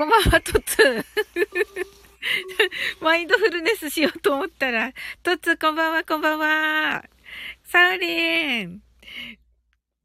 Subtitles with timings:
[0.00, 1.04] こんばんは、トツ。
[3.04, 7.04] マインドフルネスしようと思ったら、トツこんばんは、こんばんは。
[7.64, 8.80] サウリン。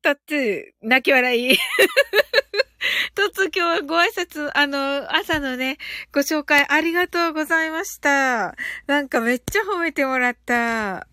[0.02, 1.58] トツ、泣き笑い。
[3.16, 5.78] トツ今日はご挨拶、あの、朝のね、
[6.12, 8.58] ご紹介ありがとうございました。
[8.88, 11.08] なんかめっちゃ褒めてもらった。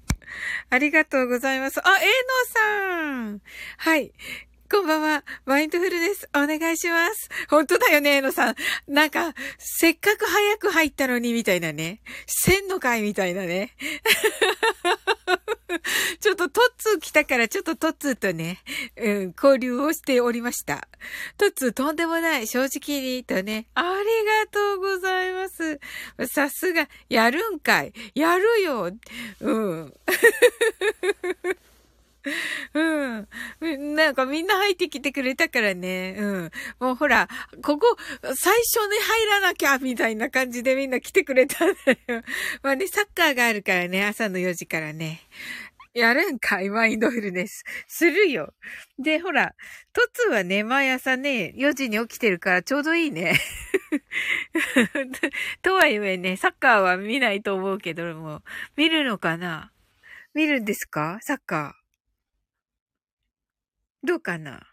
[0.71, 1.79] ありがとうございます。
[1.87, 2.11] あ、えーの
[2.49, 3.43] さん。
[3.77, 4.13] はい。
[4.73, 5.23] こんばんは。
[5.45, 6.27] マインドフルです。
[6.35, 7.29] お願いします。
[7.51, 8.55] 本当だよね、えのさん。
[8.89, 12.01] なんか、せっかく早く入ったのに、みたいなね。
[12.27, 13.77] せんのかいみたいなね。
[16.21, 18.63] ちょっとトッツー来たから、ちょっとトッツーとね、
[18.97, 20.89] うん、交流をしておりました。
[21.37, 23.89] トッツーとんでもない、正直に、とね、あり
[24.25, 25.81] がとうございます。
[26.33, 27.93] さすが、やるんかい。
[28.15, 28.91] やるよ。
[29.41, 29.95] うん。
[32.75, 33.95] うん。
[33.95, 36.17] なんかみんな入ってきてくれたからね。
[36.19, 36.51] うん。
[36.81, 37.29] もうほら、
[37.63, 42.23] ここ、最初に入らなきゃ、みたいな感じでみんな来てくれたんだよ。
[42.63, 45.21] まあね、サッカーがあるからね、朝の4時からね。
[45.95, 47.65] やるんかいマインドフルネス。
[47.87, 48.55] するよ。
[48.99, 49.55] で、ほら、
[49.93, 53.39] トツはね、毎朝ね、4時に起きてるからちょうどいいね。
[55.63, 58.43] とはいえね、サッカーは見ないと思うけども、
[58.77, 59.71] 見るのかな？
[60.35, 61.19] 見るんですか？
[61.21, 61.82] サッカー。
[64.05, 64.67] どうかな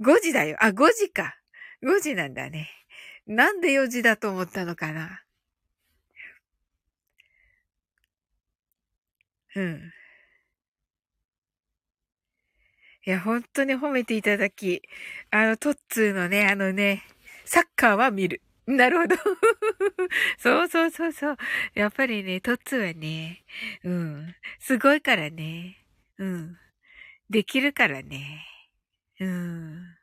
[0.00, 0.56] ?5 時だよ。
[0.60, 1.36] あ、5時か。
[1.82, 2.70] 5時なんだね。
[3.26, 5.22] なんで4時だと思ったのかな？
[9.54, 9.92] うん。
[13.04, 14.82] いや、本当に褒めていただき、
[15.30, 17.02] あの、トッツーのね、あのね、
[17.44, 18.42] サッカーは見る。
[18.66, 19.16] なるほど。
[20.38, 21.36] そうそうそうそう。
[21.74, 23.44] やっぱりね、トッツーはね、
[23.84, 25.78] うん、すごいからね。
[26.18, 26.56] うん。
[27.32, 28.46] できるからね。
[29.18, 29.96] うん。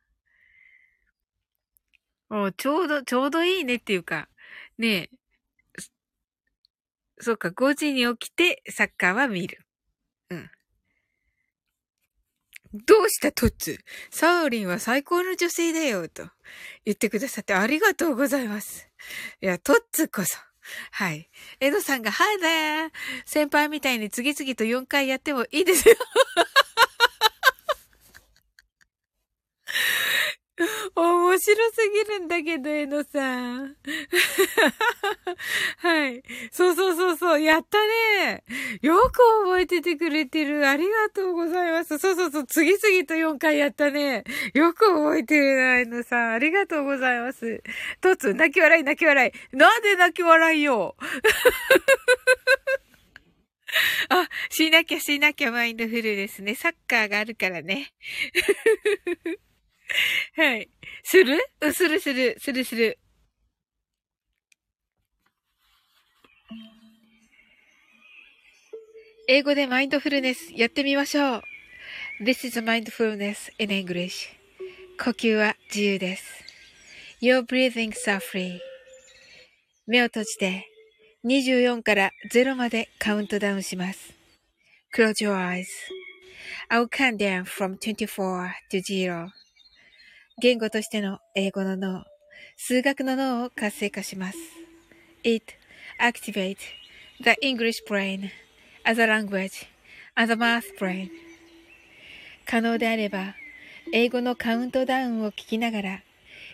[2.27, 4.27] もうちょうど、ちょうどいいねっていうか、
[4.79, 5.09] ねえ、
[7.19, 9.63] そうか、5時に起きてサッカーは見る。
[10.31, 10.49] うん。
[12.73, 13.77] どうしたトッツ？
[14.09, 16.29] サウリンは最高の女性だよ、と
[16.83, 18.89] 言ってくださってありがとうございます。
[19.41, 20.35] いや、トッツこそ。
[20.91, 21.29] はい。
[21.59, 22.91] エドさんが、はいだー
[23.25, 25.95] 先輩みたいに次々と4回やってもいいですよ。
[30.95, 33.77] 面白すぎるんだけど、えのさん。
[35.77, 36.21] はい。
[36.51, 37.41] そうそうそうそう。
[37.41, 37.77] やった
[38.25, 38.43] ね。
[38.81, 40.67] よく覚えててくれてる。
[40.67, 41.97] ありがとうございます。
[41.97, 42.45] そうそうそう。
[42.45, 44.25] 次々と4回やったね。
[44.53, 46.33] よく覚えてるな、えのさん。
[46.33, 47.63] ありがとうございます。
[48.01, 49.31] とつ、泣き笑い、泣き笑い。
[49.55, 50.97] なんで泣き笑いよ。
[54.09, 56.55] あ、しなきゃしなきゃマインドフルですね。
[56.55, 57.93] サッカーがあるからね。
[60.35, 60.69] はい。
[61.03, 61.39] する
[61.73, 62.99] するする、するする。
[69.27, 71.41] 英語でマインドフルネスやってみましょう。
[72.21, 74.29] This is mindfulness in English.
[75.03, 76.25] 呼吸は自由です。
[77.21, 78.59] Your breathings are free.
[79.85, 80.67] 目を閉じて
[81.25, 84.13] 24から0までカウントダウンします。
[84.95, 85.65] Close your eyes.
[86.71, 89.29] I'll count down from 24 to 0.
[90.41, 92.05] 言語としての英語の脳、
[92.55, 94.37] 数学の脳を活性化します。
[95.23, 95.53] It
[95.99, 96.59] activates
[97.21, 98.29] the English brain
[98.85, 99.67] as a language
[100.15, 101.09] and the math brain.
[102.45, 103.35] 可能であれば、
[103.91, 106.03] 英語のカウントダウンを聞きながら、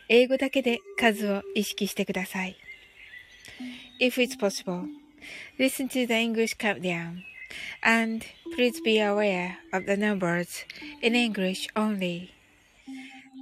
[0.09, 2.57] 英語だけで数を意識してください。
[4.01, 4.87] If it's possible,
[5.59, 7.21] listen to the English countdown
[7.83, 8.25] and
[8.55, 10.65] please be aware of the numbers
[11.03, 12.34] in English only.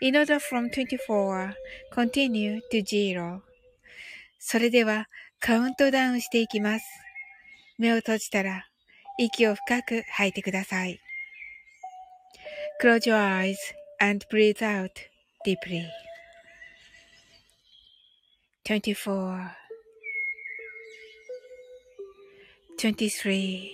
[0.00, 1.54] in order from 24
[1.92, 3.42] continue to zero
[4.38, 5.08] それでは
[5.40, 6.84] カウントダウンしていきます。
[7.78, 8.66] 目を閉じたら
[9.18, 11.00] 息を深く吐いてください。
[12.82, 13.56] Close your eyes
[14.00, 14.90] and breathe out
[15.46, 15.86] deeply.
[18.64, 19.50] 24
[22.78, 23.70] 23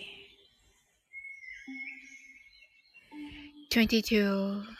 [3.70, 4.79] 22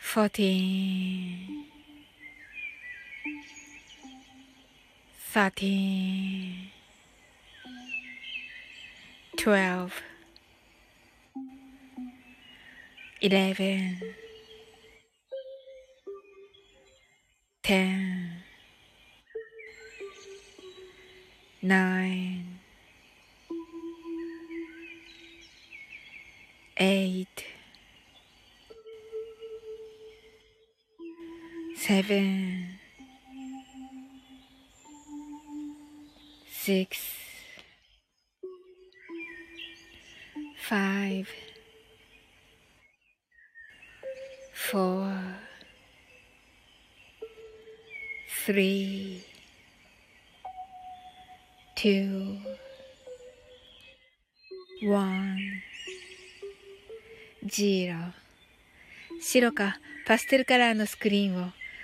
[0.00, 1.66] fourteen,
[5.32, 6.70] thirteen,
[9.36, 9.92] twelve,
[13.20, 14.00] eleven,
[17.62, 18.32] ten,
[21.62, 22.58] nine,
[26.78, 27.44] eight.
[31.90, 32.06] 7
[36.46, 36.86] 6
[40.70, 41.26] 5
[44.72, 45.10] 4
[48.46, 49.20] 3
[51.74, 52.38] 2
[54.84, 55.36] 1
[57.46, 58.12] 0
[59.20, 61.59] 白かパステルカラーのスクリーンを。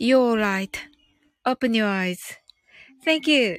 [0.00, 3.58] You're right.Open your eyes.Thank you.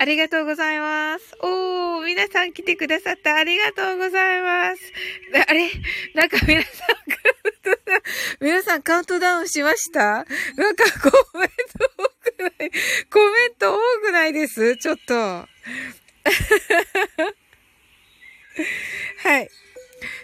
[0.00, 1.32] ありがとうございます。
[1.42, 4.82] おー、皆さん来てくださったありがとうございます。
[5.46, 5.70] あれ？
[6.16, 6.96] なんか皆さん、
[8.40, 10.26] 皆さんカウントダウンしました？
[10.56, 11.54] なんかコメント
[11.96, 12.02] 多
[12.48, 12.70] くない？
[13.08, 14.76] コメント多くないです？
[14.76, 15.14] ちょっと。
[15.14, 15.46] は
[19.40, 19.48] い。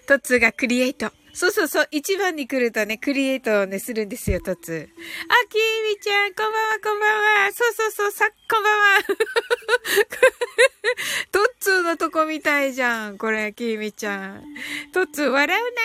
[0.08, 1.12] トッツーがクリエイト。
[1.36, 4.84] そうそうそう、一番に来るとね、クリエイトをね、するんですよ、トッツー。
[4.84, 4.86] あ、
[5.50, 7.52] きみちゃん、こんばんは、こんばんは。
[7.52, 9.02] そうそうそう、さ、こんばんは。
[11.32, 14.44] トッツーのとこみたいじゃん、これ、きみちゃん。
[14.94, 15.82] トッツー、笑うな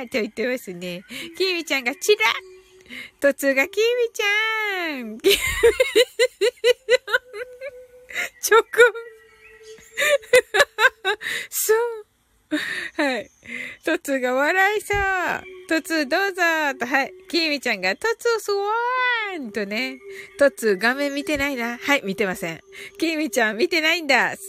[0.00, 1.04] やと言ってますね。
[1.36, 5.18] きみちゃんが、チラットッツーが、きみちゃん。
[5.18, 5.44] きみちゃん。
[8.40, 8.64] チョコ。
[11.50, 12.13] そう。
[12.96, 13.30] はい。
[13.84, 14.98] トツが笑いそう。
[15.68, 16.42] トツどうぞ
[16.78, 17.12] と、はい。
[17.28, 19.98] キーミちゃんが、トツスワーンとね。
[20.38, 21.78] トツ画面見てないな。
[21.78, 22.60] はい、見てません。
[22.98, 24.34] キーミちゃん見てないんだ。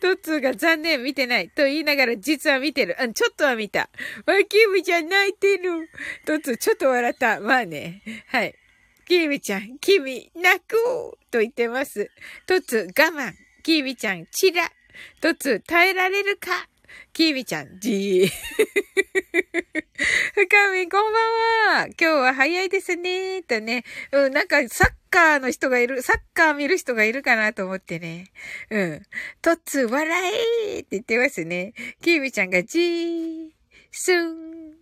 [0.00, 2.96] トツが残念見てないと言いながら実は見てる。
[2.98, 3.90] うん、ちょっとは見た。
[4.26, 5.90] わ、キーミちゃん泣いてる。
[6.24, 7.40] トツちょっと笑った。
[7.40, 8.02] まあね。
[8.28, 8.54] はい。
[9.06, 10.76] キーミちゃん、君、泣く
[11.30, 12.10] と言ってます。
[12.46, 13.32] トツ我慢。
[13.62, 14.70] キーミちゃん、チラ。
[15.20, 16.68] トツ、耐えられるか？
[17.12, 18.28] キービちゃん、じー。
[20.34, 21.18] 深み、こんば
[21.80, 21.86] んは。
[21.86, 23.42] 今日は早いですね。
[23.42, 23.84] とね。
[24.12, 28.30] うん、なんか、サッカーの人がいる、サッカー見る人がいるかなと思ってね。
[28.70, 29.02] うん。
[29.42, 30.32] トツ、笑
[30.66, 31.74] えって言ってますね。
[32.00, 33.50] キービちゃんが、じー。
[33.90, 34.74] すん。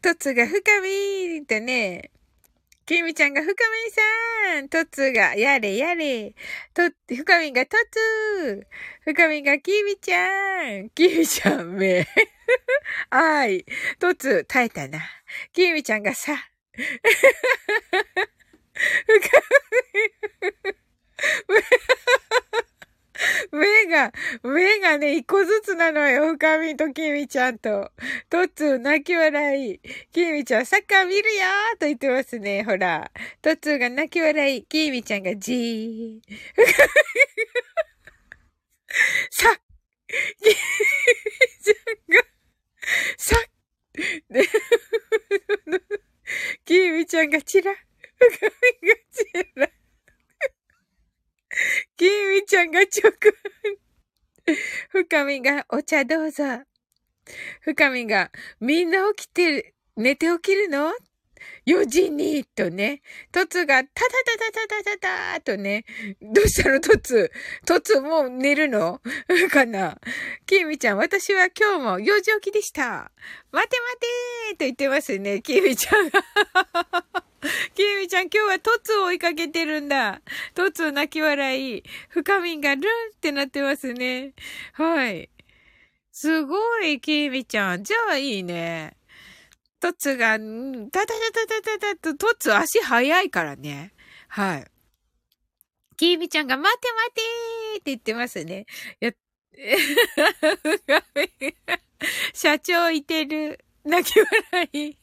[0.00, 2.10] トツが深みーとね。
[2.90, 3.62] きみちゃんが、ふか
[4.50, 6.34] みんさんトツが、やれやれ。
[6.74, 8.66] と、ふかみんが、トツ
[9.04, 12.04] 深みが、きみちゃんきみちゃん、め。
[13.10, 13.64] あい。
[14.00, 14.98] トツ、耐えたな。
[15.52, 16.50] きみちゃんがさ。
[16.74, 16.88] 深
[21.48, 22.60] み。
[23.52, 24.12] 目が、
[24.42, 26.26] 目がね、一個ずつなのよ。
[26.34, 27.92] 深みときみちゃんと。
[28.28, 29.80] トッツー泣き笑い。
[30.12, 32.64] きみちゃん、サッカー見るよーと言ってますね。
[32.64, 33.10] ほら。
[33.42, 34.64] トッツーが泣き笑い。
[34.64, 36.20] きみちゃんがじー。
[39.30, 39.60] さ、き
[40.48, 40.54] み
[41.62, 41.72] ちゃ
[42.12, 42.22] んが、
[43.18, 43.36] さ、
[44.30, 44.48] で、
[46.64, 47.74] きみちゃんがチラ。
[48.18, 48.46] 深
[48.82, 49.24] みがチ
[49.56, 49.70] ラ。
[52.00, 53.12] きみちゃんが直。
[54.88, 56.44] 深みがお茶どうぞ。
[57.60, 60.94] 深みがみんな起きてる、寝て起きるの？
[61.66, 65.84] 4時に、とね、トツが、タタタタタタタとね、
[66.20, 67.30] どうしたのトツ
[67.66, 69.00] トツもう寝るの？
[69.50, 69.98] かな？
[70.46, 73.10] キミちゃん、私は今日も4時起きでした。
[73.52, 74.06] 待て待て
[74.50, 76.22] と言ってますね、キミちゃんが
[77.74, 80.20] キミちゃん、今日はトツを追いかけてるんだ。
[80.54, 81.82] トツ泣き笑い。
[82.08, 82.84] 深みがルン
[83.16, 84.34] ってなってますね。
[84.74, 85.30] はい。
[86.12, 87.84] すごい、キミちゃん。
[87.84, 88.96] じゃあいいね。
[89.80, 93.92] トツが、タタタタタタタと、トツ足早いからね。
[94.28, 94.66] はい。
[95.96, 98.66] キーミちゃんが待て待てーって言ってますね。
[99.00, 99.10] や、
[102.34, 103.64] 社長いてる。
[103.84, 104.96] 泣き笑い。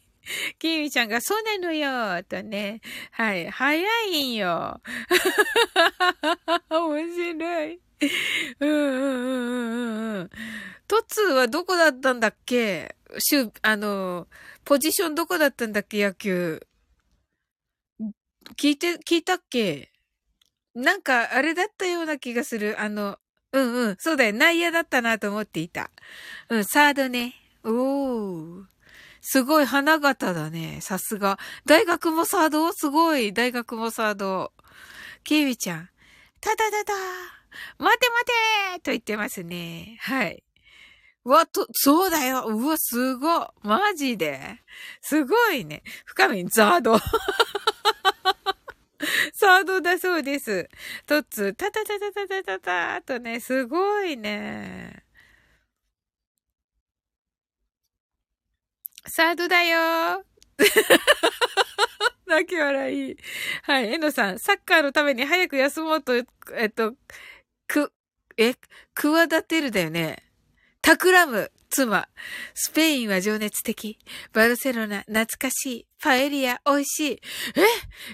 [0.60, 2.82] キーミちゃんが、そうなのよとね。
[3.12, 3.50] はい。
[3.50, 4.82] 早いんよ。
[6.70, 7.80] 面白い。
[8.60, 8.74] うんうんう
[10.18, 10.30] んうん。
[10.88, 12.96] トツはどこだったんだっけ？
[13.20, 14.28] しゅ、あの、
[14.68, 16.60] ポジションどこだったんだっけ野球。
[18.58, 19.94] 聞いて、聞いたっけ？
[20.76, 22.76] なんか、あれだったような気がする。
[22.78, 23.18] あの、
[23.54, 24.34] うんうん、そうだよ。
[24.34, 25.90] 内野だったなと思っていた。
[26.50, 27.36] うん、サードね。
[27.64, 28.64] おー。
[29.22, 30.80] すごい花形だね。
[30.82, 31.40] さすが。
[31.66, 32.74] 大学もサード？
[32.74, 33.32] すごい。
[33.32, 34.52] 大学もサード。
[35.24, 35.90] ケイビちゃん。
[36.42, 36.94] ただだだ
[37.78, 38.26] 待て待
[38.76, 39.98] てと言ってますね。
[40.02, 40.44] はい。
[41.30, 42.46] わ、と、そうだよ。
[42.48, 43.54] うわ、すご。
[43.62, 44.62] マジで？
[45.02, 45.84] すごいね。
[46.06, 46.98] 深み、ザード。
[49.34, 50.70] サードだそうです。
[51.06, 55.04] トッツ、タタタタタタタタとね、すごいね。
[59.06, 60.24] サードだよ
[62.26, 63.18] 泣き笑い。
[63.64, 66.96] はい、えのさん、サッカーのために早く休もうと、えっと、
[67.68, 67.94] く、
[68.38, 68.56] え、
[68.94, 70.27] 企てるだよね。
[70.88, 72.08] 企む妻。
[72.54, 74.00] スペインは情熱的。
[74.32, 75.88] バルセロナ、懐かしい。
[76.02, 77.22] パエリア、美味しい。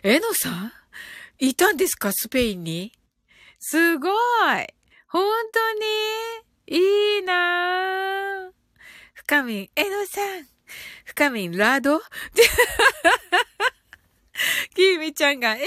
[0.02, 0.72] え、エノさん？
[1.38, 2.12] いたんですか？
[2.12, 2.92] スペインに？
[3.60, 4.14] すごい。
[5.08, 5.74] 本当
[6.76, 6.80] に？
[6.80, 8.54] いいなぁ。
[9.14, 10.48] 深みん、エノさん。
[11.06, 12.02] 深みん、ラード？
[14.76, 15.66] キミちゃんが、エノ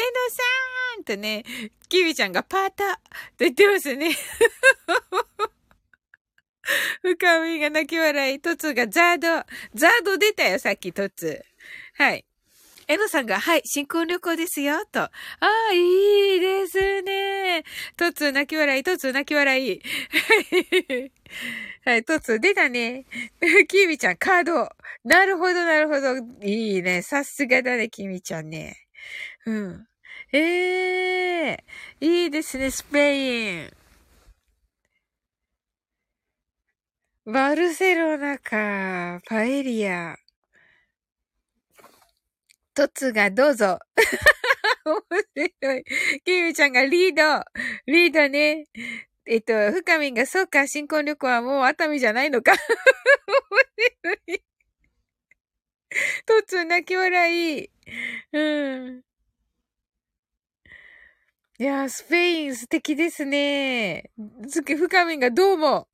[0.97, 1.45] さんとね、
[1.89, 3.01] キミちゃんがパーターと
[3.39, 4.11] 言ってますね。
[7.03, 8.41] 深みが泣き笑い。
[8.41, 9.29] トツがザード。
[9.75, 11.45] ザード出たよ、さっきトツ。
[11.95, 12.25] はい。
[12.89, 15.01] エノさんが、はい、新婚旅行ですよ、と。
[15.01, 17.65] ああ、いいですね。
[17.97, 19.83] トツ泣き笑い、トツ泣き笑い。
[21.85, 23.05] はい、トツ出たね。
[23.69, 24.69] キミちゃん、カード。
[25.03, 26.17] なるほど、なるほど。
[26.43, 27.03] いいね。
[27.03, 28.77] さすがだね、キミちゃんね。
[29.47, 29.89] うん。
[30.33, 33.73] ええー、いいですね、スペイン。
[37.27, 39.21] バルセロナか。
[39.27, 40.15] パエリア。
[42.73, 43.81] トツがどうぞ。
[44.87, 45.85] 面白い。
[46.25, 47.45] キミちゃんがリード。
[47.87, 48.67] リードね。
[49.27, 52.53] えっと、深みんが、そうか、新婚旅行はもう熱海じゃないのか。
[53.27, 53.61] 面
[53.99, 54.43] 白い。
[56.27, 57.71] トツ泣き笑い。
[58.35, 59.03] うん。
[61.59, 64.13] いやスペイン素敵ですね。
[64.49, 65.89] つけ、深みんがどうも。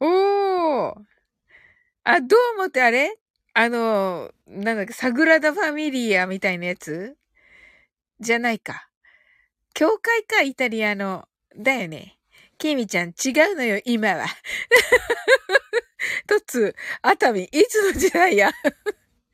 [0.00, 0.94] おー。
[2.04, 3.16] あ、どうもってあれ？
[3.54, 7.16] あの、なんだっけ、サグラダ・ファミリアみたいなやつ？
[8.20, 8.88] じゃないか。
[9.74, 11.28] 教会か、イタリアの。
[11.56, 12.18] だよね。
[12.58, 14.26] キミちゃん、違うのよ、今は。
[16.26, 18.50] トツ、熱海、いつの時代や？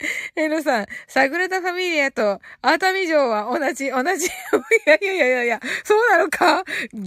[0.36, 4.26] えのさん、サグラダ・ファミリアと熱海城は同じ、同じ。
[4.26, 4.30] い
[4.86, 6.64] やいやいやいや、そうなのか？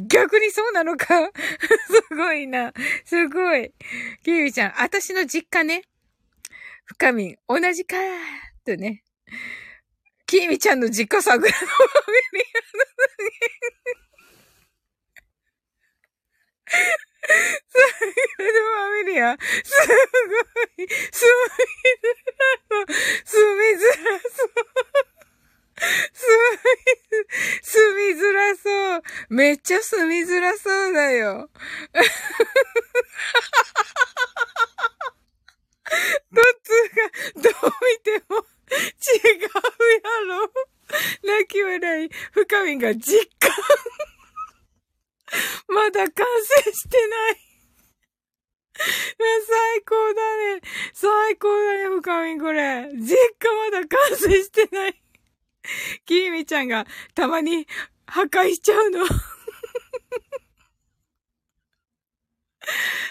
[0.07, 1.27] 逆にそうなのか？
[2.09, 2.73] すごいな。
[3.05, 3.73] すごい。
[4.23, 5.83] キウイちゃん、私の実家ね。
[6.85, 7.95] 深み、同じか
[8.65, 9.03] とね。
[10.25, 11.67] キーミちゃんの実家サグラダ・ファ
[12.33, 12.83] ミリアの
[17.67, 17.75] す
[18.37, 19.37] ごい、ファミリア。
[19.63, 19.93] すご
[20.83, 22.87] い、すみずらそう。
[23.25, 24.77] すみずらそう。
[26.13, 27.27] すみ、
[27.61, 29.03] すみづらそう。
[29.29, 31.49] めっちゃすみづらそうだよ。
[36.31, 39.49] どっちが、どう見ても違うや
[40.27, 40.51] ろ。
[41.23, 43.51] 泣き笑い、深みが実感。
[45.77, 46.25] まだ完
[46.63, 47.37] 成してない。
[48.77, 50.61] 最高だね。
[50.93, 52.89] 最高だね、深みこれ。
[52.93, 54.99] 実家まだ完成してない。
[56.05, 57.67] きーみちゃんがたまに
[58.07, 59.05] 破壊しちゃうの。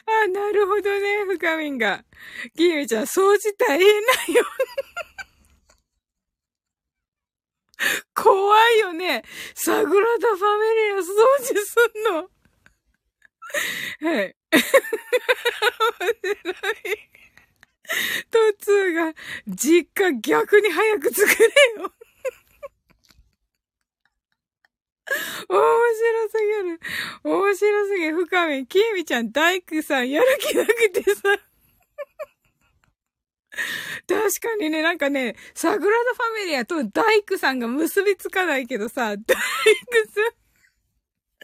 [0.09, 2.05] あ、なるほどね、深みんが。
[2.57, 4.45] きーみちゃん、掃除大変なんよ。
[8.15, 9.23] 怖いよね。
[9.55, 11.05] サグラダ・ファミリア掃
[11.43, 12.36] 除すんの。
[14.03, 14.37] はい。
[14.53, 14.61] 面
[16.23, 16.33] 白
[16.73, 17.09] い。
[18.31, 19.15] トツーが、
[19.47, 21.45] 実家逆に早く作れ
[21.83, 21.93] よ。
[25.49, 25.61] 面
[25.95, 26.81] 白すぎる。
[27.23, 28.17] 面白すぎる。
[28.17, 28.67] 深み。
[28.67, 31.23] きみちゃん、大工さん、やる気なくてさ。
[34.09, 40.46] 確かにね、なんかね、サグラダ・ファミリアと大工さんが結びつかないけどさ、大工さん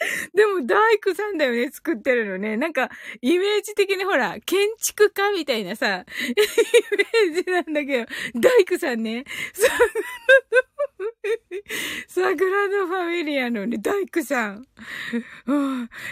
[0.34, 2.56] でも大工さんだよね、作ってるのね。
[2.56, 2.90] なんか、
[3.20, 6.34] イメージ的にほら、建築家みたいなさ、イ
[7.34, 9.24] メージなんだけど、大工さんね、
[12.08, 14.66] サグラダ・ファミリアのね、大工さん。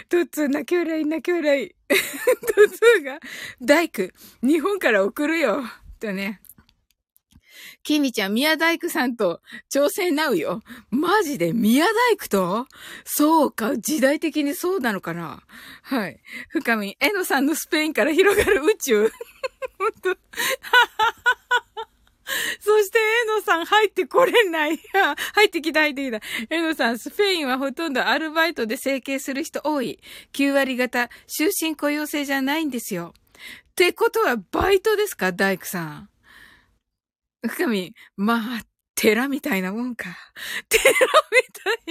[0.09, 1.75] トッツー、泣き笑い、泣き笑い。
[1.89, 3.19] トッツーが、
[3.61, 4.09] 大工、
[4.41, 5.63] 日本から送るよ。
[5.99, 6.41] とね。
[7.83, 9.41] きみちゃん、宮大工さんと
[9.73, 10.61] 挑戦なうよ。
[10.89, 12.67] マジで宮大工と？
[13.05, 15.43] そうか、時代的にそうなのかな
[15.83, 16.19] はい。
[16.49, 19.11] 深み、えのさんのスペインから広がる宇宙。
[19.77, 20.17] 本当
[22.59, 24.79] そして、えのさん入ってこれない。
[25.33, 26.21] 入ってきた、入ってきた。
[26.49, 29.99] えのさん、スペインはほとんどアルバイトで整形する人多い。
[30.33, 33.13] 9割方、終身雇用制じゃないんですよ。
[33.71, 36.10] ってことは、バイトですか大工さん。
[37.47, 38.61] 深み、まあ、
[38.95, 40.09] 寺みたいなもんか。
[40.69, 40.83] 寺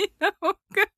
[0.00, 0.90] みたいなもんか。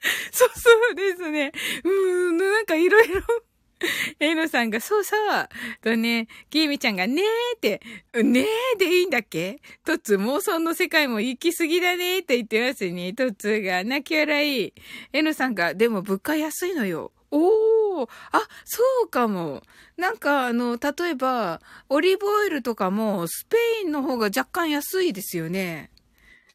[0.32, 1.52] そうそうですね。
[1.84, 3.22] うーん、なんかいろいろ。
[4.20, 5.48] えのさんが、そうそう。
[5.82, 7.80] とね、きみちゃんが、ねーって、
[8.22, 9.60] ねーでいいんだっけ？
[9.84, 13.12] とつ、妄想の世界も行き過ぎだねって言ってますね。
[13.14, 14.74] とつが、泣き笑い。
[15.12, 17.12] えのさんが、でも物価安いのよ。
[17.30, 17.52] おー、
[18.32, 19.62] あ、そうかも。
[19.96, 25.90] なんか、あの、例えば、オリーブオイルとかも、スペインの方が若干安いですよね。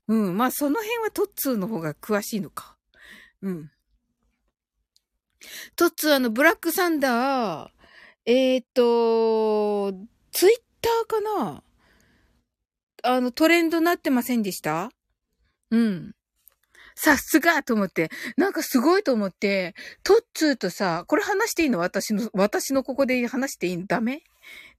[0.07, 0.37] うん。
[0.37, 2.77] まあ、その辺はトッツーの方が詳しいのか。
[3.41, 3.71] うん。
[5.75, 7.69] トッツー、あの、ブラックサンダー、
[8.25, 9.93] えっ、ー、と、
[10.31, 11.63] ツイッターかな？
[13.03, 14.89] あの、トレンドなってませんでした？
[15.71, 16.13] うん。
[16.99, 21.77] さすがと思って、なんかすごいと思って、トッツーとさ、これ話していいの？
[21.77, 23.77] 私の、私のここで話していい？
[23.77, 24.23] のダメ？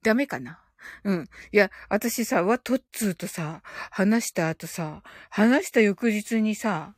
[0.02, 0.60] ダメかな？
[1.04, 1.28] うん。
[1.52, 6.94] いや、私さ、わ、トッツーとさ、話した後さ、話した翌日にさ、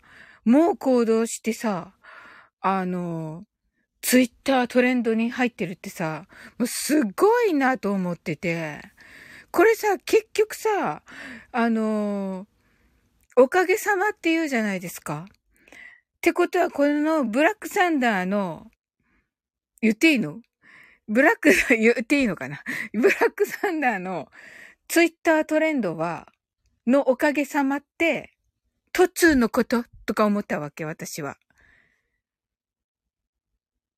[0.47, 1.93] もう行動してさ、
[2.63, 3.45] あの、
[4.01, 6.25] ツイッタートレンドに入ってるってさ、
[6.57, 8.81] もうすごいなと思ってて、
[9.51, 11.03] これさ、結局さ、
[11.53, 12.47] あの
[13.37, 15.27] おかげさまって言うじゃないですか。
[15.29, 18.71] ってことは、このブラックサンダーの、
[19.81, 20.41] 言っていいの？
[21.09, 22.63] ブラック、言っていいのかな？
[22.93, 24.29] ブラックサンダーの
[24.89, 26.29] ツイッタートレンドは、
[26.87, 28.33] のおかげさまって、
[28.93, 31.39] トツーのこととか思ったわけ、私は。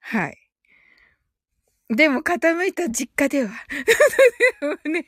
[0.00, 0.41] はい。
[1.94, 3.50] でも傾いた実家では。
[4.85, 5.07] ね、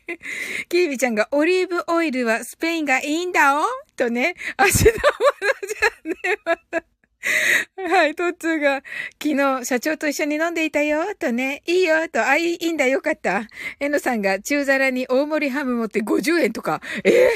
[0.68, 3.64] キービちゃんがオリーブオイルはスペインがいいんだお？
[3.96, 6.84] とね、足のものじゃねまた。
[7.88, 8.82] はい、トッツーが、
[9.22, 13.48] 昨日、社長と一緒に飲んでいたよ、とね、いいよ、と、あ、いいんだ、よかった。
[13.80, 17.30] えのさんが、中皿に大盛りハム持って50円とか、え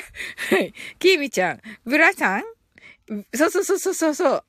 [0.50, 2.44] ー、 はい、キービちゃん、ブラさん？
[3.34, 4.44] そうそうそうそうそう。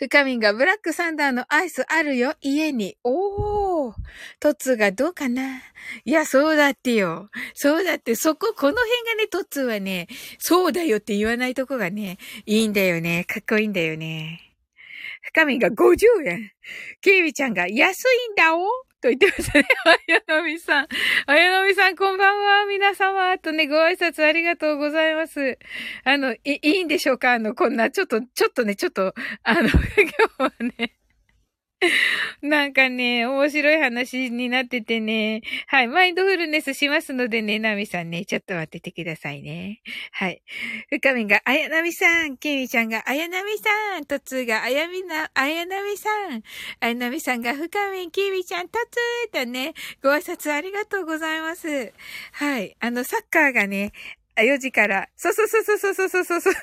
[0.00, 2.96] 深みがブラックサンダーのアイスあるよ、家に。
[3.04, 3.94] おー。
[4.40, 5.58] トツがどうかな
[6.06, 7.28] いや、そうだってよ。
[7.52, 10.08] そうだって、そこ、この辺がね、トツはね、
[10.38, 13.24] そうだよって言わないとこがね、いいんだよね。
[13.24, 14.40] かっこいいんだよね。
[15.20, 16.50] 深みが50円。
[17.02, 19.66] ケイビちゃんが安いんだおと言ってましたね。
[19.86, 20.88] あやのみさん。
[21.26, 22.66] あやのみさん、こんばんは。
[22.66, 23.38] 皆様。
[23.38, 25.58] とね、ご挨拶ありがとうございます。
[26.04, 27.32] あの、い、いいんでしょうか？
[27.32, 30.96] あの、こんな、ちょっと、ちょっとね、ちょっと、あの、 今日はね、
[32.42, 35.40] なんかね、面白い話になっててね。
[35.66, 35.88] はい。
[35.88, 39.80] マインドフルネスしますのでね、ナミさんね、ちょっと待っててくださいね。
[40.12, 40.42] はい。
[40.90, 42.36] 深みが、あやなみさん。
[42.36, 44.04] ケミちゃんが、あやなみさん。
[44.04, 46.42] とつが、あやみな、あやなみさん。
[46.80, 51.92] あやなみさんが、深み、ケミちゃん、とつーとね、ご挨拶ありがとうございます。
[52.32, 52.76] はい。
[52.80, 53.92] あの、サッカーがね、
[54.42, 55.08] 4時から。
[55.16, 56.54] そうそうそうそうそうそうそうそう。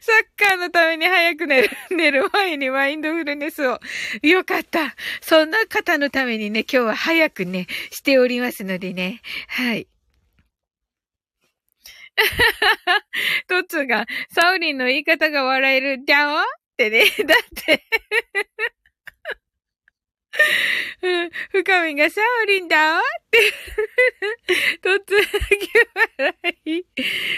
[0.00, 3.80] サッカーのために早く寝る、寝る前にマインドフルネスを。
[4.22, 4.94] よかった。
[5.20, 9.20] そんな方のためにね、今日は早くね、しておりますのでね。
[9.48, 9.88] はい。
[13.48, 16.44] トツが、サウリンの言い方が笑える、じゃわっ
[16.76, 17.04] てね。
[17.24, 17.84] だって
[21.02, 21.30] うん。
[21.50, 23.38] 深みがサオリンだって。
[24.82, 25.16] とつ
[25.58, 25.70] き
[26.18, 26.84] 笑い。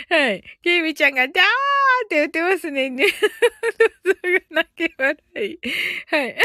[0.09, 0.45] はい。
[0.63, 1.45] ケイミちゃんがダー
[2.05, 2.91] って言ってますね。
[2.91, 3.05] と
[4.05, 5.59] つが泣き笑い。
[6.09, 6.37] はい。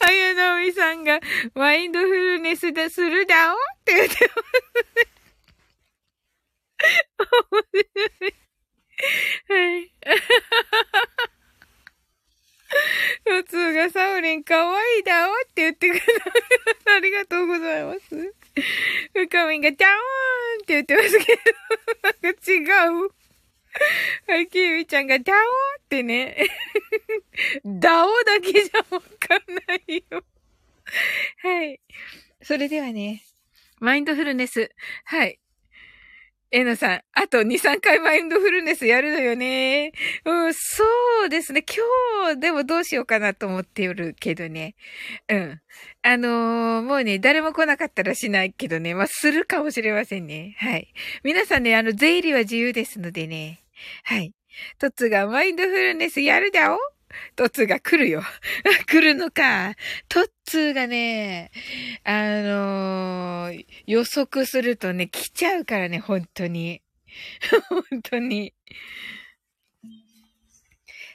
[0.00, 1.20] あやのみさんが
[1.54, 5.14] マインドフルネスでするだおって言ってますね。
[7.50, 7.80] 面白
[8.28, 8.34] い。
[9.48, 9.92] はい。
[13.24, 16.94] 普通がサウリンかわいいだおって言ってくれた。
[16.96, 18.34] ありがとうございます。
[19.12, 19.94] 深みがダーン
[20.62, 21.42] って言ってますけど、
[22.22, 23.10] なんか違う。
[24.28, 26.46] はい、キーミちゃんがダオってね。
[27.64, 30.22] ダオだけじゃわかんないよ。
[31.42, 31.80] はい。
[32.42, 33.24] それではね、
[33.80, 34.70] マインドフルネス。
[35.04, 35.40] はい。
[36.56, 39.90] えなさん、あと2、3回マインドフルネスやるのよね。
[40.24, 40.84] うん、そ
[41.24, 41.64] うですね。
[41.68, 44.76] 今日でもどうしようかなと思ってるけどね。
[45.28, 45.60] うん。
[46.02, 48.94] あのー、もうね、誰も来なかったらしないけどね。
[48.94, 50.54] まあ、するかもしれませんね。
[50.60, 50.94] はい。
[51.24, 53.64] 皆さんね、あの、税理は自由ですのでね。
[54.04, 54.32] はい。
[54.78, 56.78] トツがマインドフルネスやるだお
[57.36, 58.22] トッツーが来るよ。
[58.86, 59.74] 来るのか。
[60.08, 61.50] トッツーがね、
[62.04, 66.82] あのー、予測するとね、来ちゃうからね、本当に。
[67.90, 68.54] 本当に。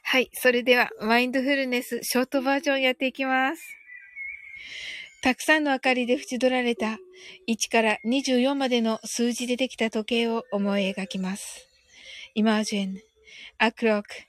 [0.03, 0.29] はい。
[0.33, 3.79] それでは、マインドフルネス、ショートバージョンやっていきます。
[5.21, 6.97] たくさんの明かりで縁取られた
[7.49, 11.67] 1から24までの数字でできた時計を思い描きます。
[12.37, 12.99] Imagine
[13.59, 14.03] a clock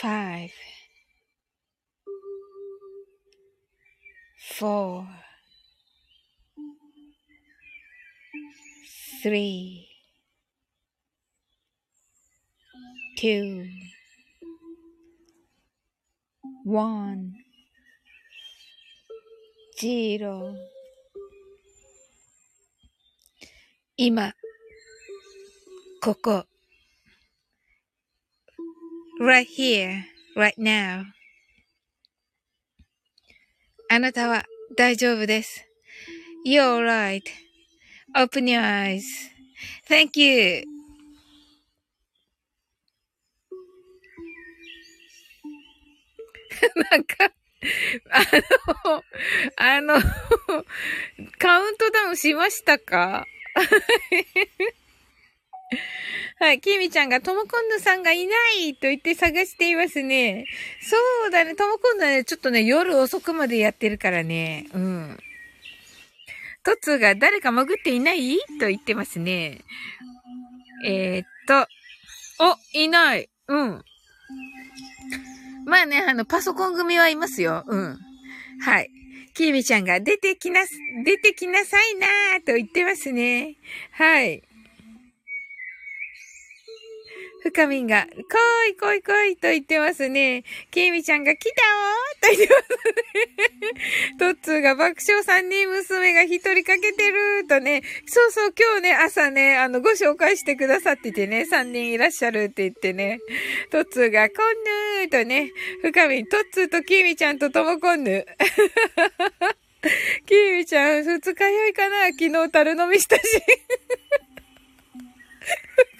[0.00, 0.50] five,
[4.38, 5.06] four,
[9.22, 9.88] three,
[13.16, 13.66] two,
[16.64, 17.32] one,
[19.78, 20.54] zero
[23.98, 24.34] 今
[26.02, 26.49] ここ。
[29.21, 30.03] Right here,
[30.35, 31.05] right now.
[33.89, 35.67] あなたは大丈夫です。
[36.45, 36.83] You're
[38.15, 40.63] right.Open your eyes.Thank you.
[46.91, 47.31] なんか、
[48.09, 48.21] あ
[48.87, 49.03] の、
[49.57, 50.01] あの、
[51.37, 53.27] カウントダウンしましたか
[56.39, 56.59] はい。
[56.59, 58.33] きみちゃんがともこんぬさんがいな
[58.65, 60.45] いと言って探していますね。
[60.81, 61.55] そうだね。
[61.55, 64.67] ともこんぬはね、ちょっとね、夜遅くまでやってるからね。
[64.73, 65.17] うん。
[66.63, 69.61] トツが誰か潜っていないと言ってますね。
[70.85, 71.67] えー、っと。
[72.43, 73.29] お、いない。
[73.47, 73.83] うん。
[75.65, 77.63] まあね、あの、パソコン組はいますよ。
[77.67, 77.97] うん。
[78.61, 78.89] はい。
[79.33, 80.61] キーミちゃんが出てきな、
[81.05, 83.57] 出てきなさいなーと言ってますね。
[83.91, 84.43] はい。
[87.43, 90.43] 深みんが、来い来い来いと言ってますね。
[90.69, 91.51] ケイミちゃんが来
[92.21, 92.69] たーと言ってます
[94.15, 94.19] ね。
[94.19, 97.81] トッツーが爆笑三人娘が一人かけてるとね。
[98.05, 103.19] そうそう、今日ね、朝ね、あの、ご紹介してくださっててね、三人いらっしゃるって言ってね。
[103.71, 104.37] トッツーが、こん
[104.99, 105.51] ぬーとね、
[105.81, 108.23] 深みん、トッツーとキーミちゃんとともこんぬ。
[110.27, 113.23] キーミちゃん、二日酔いかな昨日樽飲みしたし。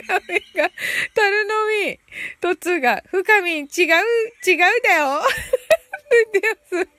[0.01, 0.71] 深みが、
[1.13, 1.99] 樽のみ、
[2.39, 5.21] トツが、深みん違う、違うだよ。
[6.11, 6.89] 言ってます。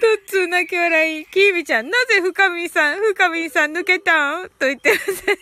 [0.00, 5.36] トッツー泣き笑い、キービちゃん、なぜ深みんさん、深みんさん抜けたんと言ってますね。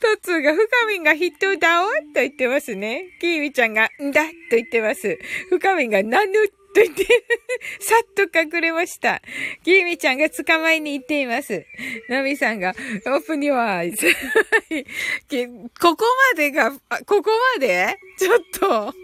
[0.00, 3.16] トッツーが深みがヒットだおと言ってますね。
[3.20, 4.24] キービちゃんが、んだ？
[4.24, 5.18] と言ってます。
[5.48, 7.04] 深みが、なぬっと言って、
[7.78, 9.22] さっと隠れました。
[9.62, 11.64] きーみちゃんが捕まえに行っています。
[12.08, 12.74] ナミさんが、
[13.06, 14.08] オープニュアイズ。
[15.80, 16.72] ここまでが、
[17.06, 17.96] ここまで？
[18.18, 18.94] ちょっと。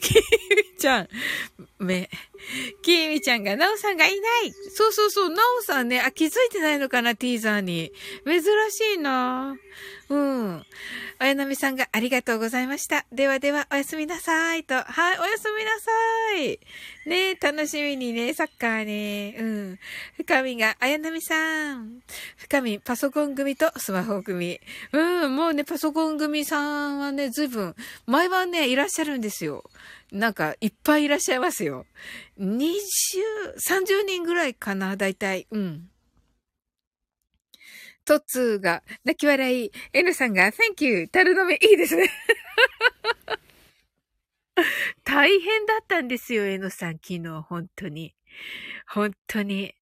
[0.00, 0.22] きー
[0.72, 1.08] みちゃん、
[1.84, 2.10] め、
[2.82, 7.92] きーみちゃんが、なおさんがいないそうそうそう、なおさんね、あ、気づいてないのかな、ティーザーに。
[8.26, 9.56] 珍しいな
[10.08, 10.62] うん。
[11.18, 13.06] あやなみさんがありがとうございました。
[13.12, 14.74] ではでは、おやすみなさいと。
[14.74, 15.90] はい、おやすみなさ
[16.42, 16.60] い。
[17.06, 19.36] ね楽しみにね、サッカーね。
[19.38, 19.78] うん。
[20.16, 22.00] 深みが、あやなみさん。
[22.36, 24.60] 深み、パソコン組とスマホ組。
[24.92, 27.74] うん、もうね、パソコン組さんはね、ずいぶん、
[28.06, 29.64] 毎晩ね、いらっしゃるんですよ。
[30.14, 31.86] なんか、いっぱいいらっしゃいますよ。
[32.38, 32.78] 20、
[33.56, 35.48] 30人ぐらいかな、だいたい。
[35.50, 35.90] うん。
[38.04, 41.08] トッツーが泣き笑い、N さんが Thank you!
[41.08, 42.08] 樽飲みいいですね。
[45.02, 48.14] 大変だったんですよ、N さん、昨日、本当に。
[48.86, 49.74] 本当に。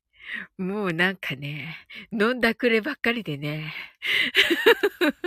[0.57, 1.77] もうなんかね、
[2.11, 3.75] 飲んだくればっかりでね。
[5.03, 5.19] うか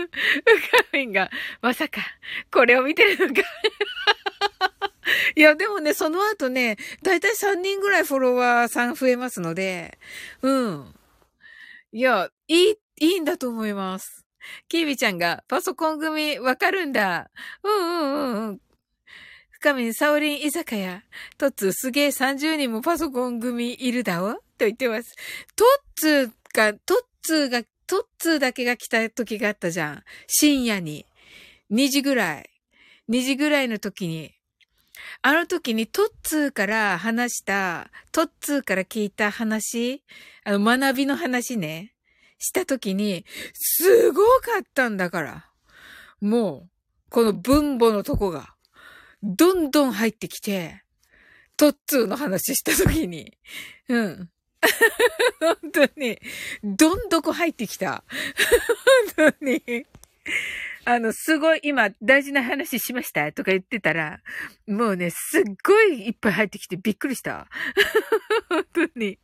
[0.93, 1.29] みんが、
[1.61, 2.01] まさか、
[2.49, 3.43] これを見てるのか。
[5.35, 9.99] いや、でもね、その後ね、だいたい3人ぐらいフォロワーさん増えますので、
[10.41, 10.95] うん。
[11.91, 14.25] いや、いいいいんだと思います。
[14.69, 17.29] キービちゃんが、パソコン組わかるんだ。
[17.63, 18.61] うんうんうんうん。
[19.49, 21.03] 深みサオリン居酒屋。
[21.37, 25.15] トッツすげえ30人もパソコン組いるだわと言ってます。
[25.55, 30.03] トッツーが、トッツーが、トッツーだけが来た時があったじゃん。
[30.27, 31.05] 深夜に。
[31.71, 32.49] 2時ぐらい。
[33.09, 34.34] 2時ぐらいの時に。
[35.21, 40.03] あの時にトッツーから話した、トッツーから聞いた話、
[40.43, 41.95] あの学びの話ね。
[42.37, 45.49] した時に、すごかったんだから。
[46.21, 46.69] もう、
[47.09, 48.55] この分母のとこが、
[49.23, 50.83] どんどん入ってきて、
[51.57, 53.37] トッツーの話した時に、
[53.87, 54.29] うん。
[55.39, 56.19] 本当に、
[56.63, 58.03] どんどこ入ってきた。
[59.15, 59.85] 本当に。
[60.87, 63.31] あの、すごい今大事な話しました？
[63.33, 64.19] とか言ってたら、
[64.67, 67.47] もうね、すっごいいっぱい入ってきてびっくりした。
[68.49, 69.17] 本当に。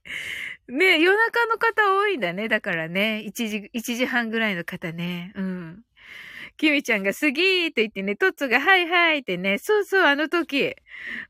[0.67, 2.47] ね夜中の方多いんだね。
[2.47, 5.34] だからね、1時、1時半ぐらいの方ね。
[5.36, 5.84] うん。
[6.58, 10.76] キミちゃんがすぎーって言ってね、トッツがはいはいってね、そうそう、あの時。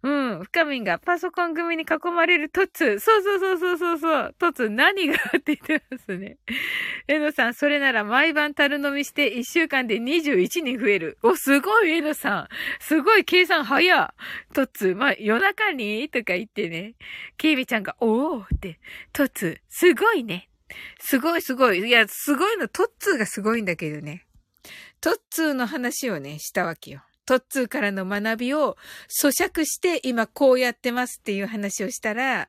[0.04, 3.00] うん、深みんがパソコン組に囲まれるトッツ。
[3.00, 4.36] そうそうそうそうそうそう。
[4.38, 6.38] トッツ何がって言ってますね。
[7.08, 11.18] えのさん、それなら毎晩樽飲みして1週間で21人増える。
[11.24, 12.48] お、すごい、えのさん。
[12.80, 14.14] すごい計算早。
[14.54, 16.96] トッツ、まあ、夜中にとか言ってね。
[17.38, 18.80] ケイビちゃんが、おーって、
[19.14, 20.50] トッツ、すごいね。
[21.00, 21.88] すごいすごい。
[21.88, 24.26] いや、すごいの、トッツーがすごいんだけどね。
[25.02, 27.02] トッツーの話をね、したわけよ。
[27.26, 28.78] トッツーからの学びを
[29.10, 32.48] 咀嚼して今こうやってますっていう話をしたら、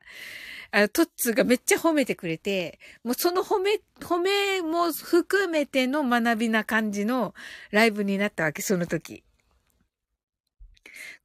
[0.71, 7.33] あトッツーがめっちゃ褒めてくれて、もうその褒め、褒めも含めての学びな感じの
[7.71, 9.23] ライブになったわけ、その時。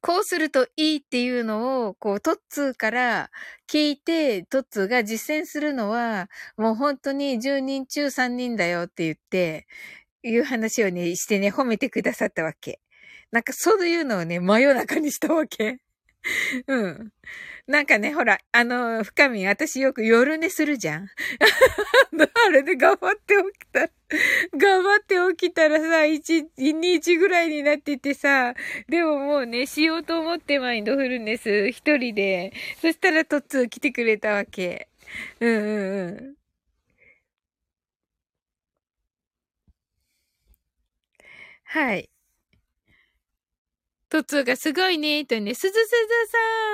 [0.01, 3.29] こうするといいっていうのを、こう、トッツーから
[3.67, 9.67] 聞いて、トッツーが実践するのは、もう本当に10人中3人だよって言って、
[10.23, 12.79] いう話をね、してね、褒めてくださったわけ。
[13.31, 15.79] なんかそういうのをね、真夜中にしたわけ。
[16.67, 17.11] うん。
[17.67, 21.07] なんかね、ほら、あの、深み、私よく夜寝するじゃん。
[22.45, 23.89] あれで頑張って起きた、
[24.57, 28.55] 頑張って起きたらさ、1、2時ぐらいになっててさ、
[28.87, 34.87] でももうね、しようと思ってマインドフルネス一人で、そしたらトッツー来てくれたわけ。
[35.39, 36.38] うんうんうん。
[41.71, 42.09] はい。
[44.09, 45.85] トツーがすごいね、とね、すずすず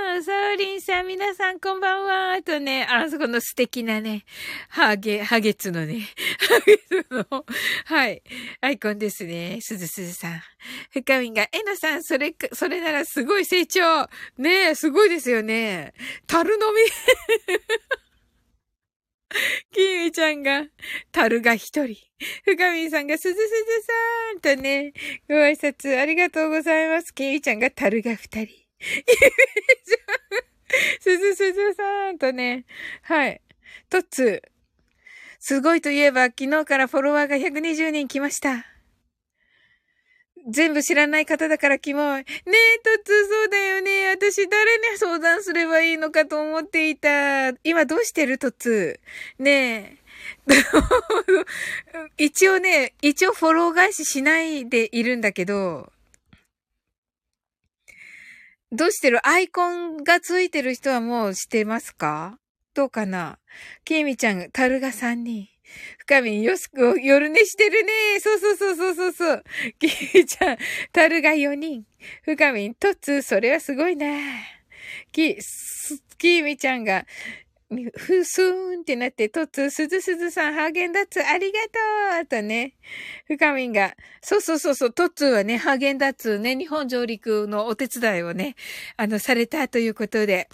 [0.08, 4.24] さん、サウリンさん、皆さんこんばんは、とね、あそこの素敵なね、
[4.70, 6.08] ハゲ、ハゲツのね、
[6.40, 7.46] ハゲツの、
[7.84, 8.24] はい、
[8.62, 10.42] アイコンですね、すずすずさん。
[10.92, 14.08] 深みが、えのさん、それ、それならすごい成長。
[14.38, 15.94] ねえ、すごいですよね。
[16.26, 17.56] 樽飲み。
[19.72, 20.68] きみちゃんが、
[21.12, 21.98] 樽が一人。
[22.46, 23.48] 深みさんが、すずすず
[23.82, 24.94] さんとね、
[25.28, 27.14] ご挨拶ありがとうございます。
[27.14, 28.48] きみちゃんが、樽が二人。
[28.48, 32.66] きみちゃん、すずすずさんとね、
[33.04, 33.42] はい。
[33.90, 34.42] とつ、
[35.40, 38.75] すごいといえば、昨日からフォロワーが120人来ました。
[40.48, 42.06] 全部知らない方だからキモい。
[42.20, 44.10] ねえ、トツそうだよね。
[44.10, 47.52] 私誰に相談すればいいのかと思っていた。
[47.64, 49.00] 今どうしてるトツ
[49.40, 50.06] ねえ。
[52.18, 55.92] 一応ね、一応フォロー返ししないでいるんだけど、
[58.72, 59.26] どうしてる？
[59.28, 62.38] アイコンがついてる人はもう知ってますか？
[62.74, 63.40] どうかな？
[63.84, 65.48] ケイミちゃん、タルが3人。
[66.00, 68.20] 深みんよすく、夜寝してるね。
[68.20, 69.44] そうそうそうそうそうそう。
[69.80, 70.58] キーちゃん、
[70.92, 71.86] タルが4人。
[72.24, 74.08] 深みん、トツ、それはすごいな。
[75.12, 75.36] キ、
[76.18, 77.06] キーミちゃんが、
[77.98, 82.76] ふすーんってなって、トツ、すずすずさん、ハーゲンダッツ、ありがとうとね。
[83.28, 88.56] 深みんが、そうそうそうそう、トツはね、ハーゲンダッツね、日本上陸のお手伝いをね、
[88.98, 90.48] あの、されたということで。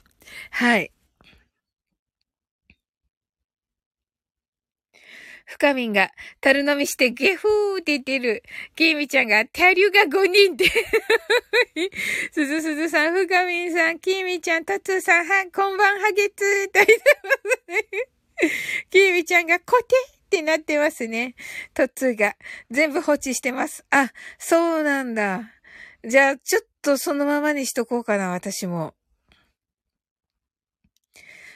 [0.52, 0.92] はい。
[5.52, 8.42] 深みんが、樽飲みしてゲフーって言ってる。
[8.74, 10.64] きみちゃんが、タリュが5人って。
[12.32, 17.86] すずすずさん、深みんさん、きみちゃん、たつさん、は、こんばんはげつーと言ってますね。
[18.90, 21.36] きみちゃんが、コテってなってますね。
[21.74, 22.38] トッツーが、
[22.70, 23.84] 全部放置してます。
[23.90, 25.52] あ、そうなんだ。
[26.06, 28.96] じゃあ、ちょっとそのままにしとこうかな、私も。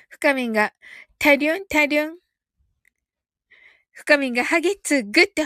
[0.09, 0.73] 深みんが、
[1.17, 2.24] タリュン、タリュン。
[3.97, 5.43] 深みがハゲッツグッド。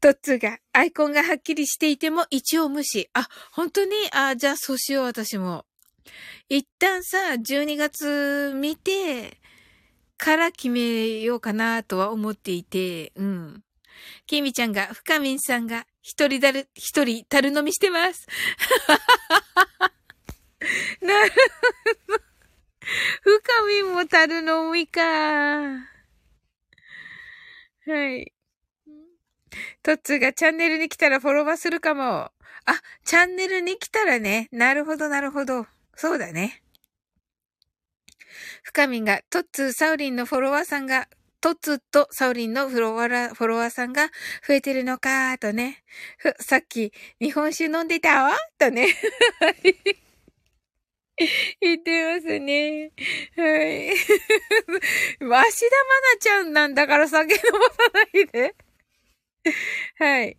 [0.00, 3.10] トッツーがアイコンがはっきりしていても一応無視。
[3.12, 3.90] あ、本当に？
[4.12, 5.66] あ、じゃあそうしよう私も。
[6.48, 9.40] 一旦さ、12月見て、
[10.16, 13.64] から決めようかなとは思っていて、うん。
[14.26, 18.28] キミちゃんが、深みんさんが、一人だる、一人、樽飲みしてます。
[21.02, 21.32] なる
[22.06, 22.20] ほど。
[23.22, 25.95] 深みんも樽飲みか。
[27.86, 28.32] はい。
[29.82, 32.02] トッツーがチャンネルに来たらフォロワーするかも。
[32.02, 32.32] あ、
[33.04, 34.48] チャンネルに来たらね。
[34.50, 35.66] なるほど、なるほど。
[35.94, 36.62] そうだね。
[38.64, 41.08] 深みんが、トッツー、サウリンのフォロワーさんが、
[41.40, 44.08] トッツーとサウリンのフォロワー、フォロワーさんが
[44.46, 45.84] 増えてるのかとね。
[46.40, 48.88] さっき、日本酒飲んでたわとね。
[51.60, 52.92] 言ってますね。
[53.36, 53.90] はい。
[53.90, 54.00] 芦
[55.20, 55.58] 田愛菜
[56.20, 58.54] ちゃんなんだから酒飲まないで。
[59.98, 60.36] はい。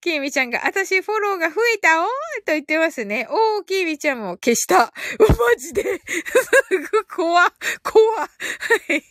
[0.00, 2.06] きーみちゃんが、私フォローが増えたおー
[2.46, 3.26] と言ってますね。
[3.28, 4.92] おー、きーみちゃんも消した。
[5.18, 6.00] マジで。
[7.14, 8.20] 怖、怖。
[8.20, 8.28] は
[8.88, 9.02] い。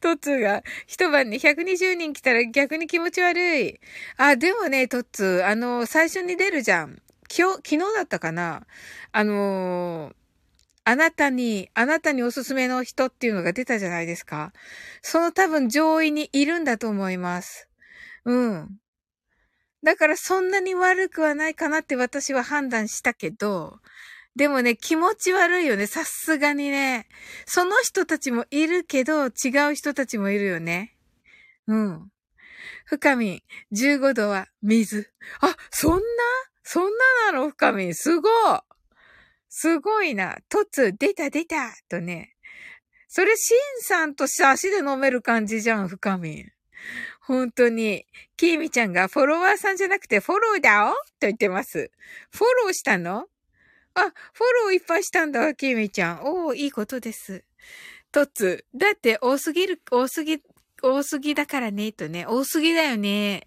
[0.00, 3.80] トッツーが、一晩に120人来たら逆に気持ち悪い。
[4.18, 7.02] あ、でもね、トッツー、あの、最初に出るじゃん。
[7.34, 8.66] 今日、昨日だったかな？
[9.12, 10.14] あのー、
[10.84, 14.52] あなたに、あなたにおすすめの人っていうのが出たじゃないですか。
[15.00, 17.68] その多分上位にいるんだと思います。
[18.26, 18.78] うん。
[19.82, 23.78] だからそんなに悪くはないかなって私は判断したけど、
[24.36, 25.86] でもね、気持ち悪いよね。
[25.86, 27.06] さすがにね。
[27.46, 30.96] その人たちもいるけど、違う人たちもいるよね。
[31.66, 32.10] うん。
[32.84, 33.42] 深み、
[33.72, 35.12] 15度は水。
[35.40, 36.00] あ、そんな？
[36.62, 36.84] そん
[37.26, 37.94] ななの深み。
[37.94, 38.32] すごい。
[39.48, 40.38] すごいな。
[40.48, 42.34] とつ、出た出たとね。
[43.08, 46.46] それ、シンさんとして足で飲める感じじゃん、深み。
[47.20, 48.06] 本当に。
[48.36, 50.94] キーミちゃんがフォロワーさんじゃなくてフォローだお？
[50.94, 51.90] と言ってます。
[52.30, 53.26] フォローしたの？
[53.94, 54.10] あ、フォ
[54.64, 56.20] ローいっぱいしたんだ、キーミちゃん。
[56.24, 57.44] おー、いいことです。
[58.10, 60.42] とつ、だって多すぎる、多すぎ、
[60.82, 62.26] 多すぎだからね、とね。
[62.26, 63.46] 多すぎだよね。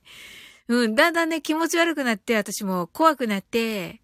[0.67, 4.01] うん、だんだんね、気持ち悪くなって、私も怖くなって、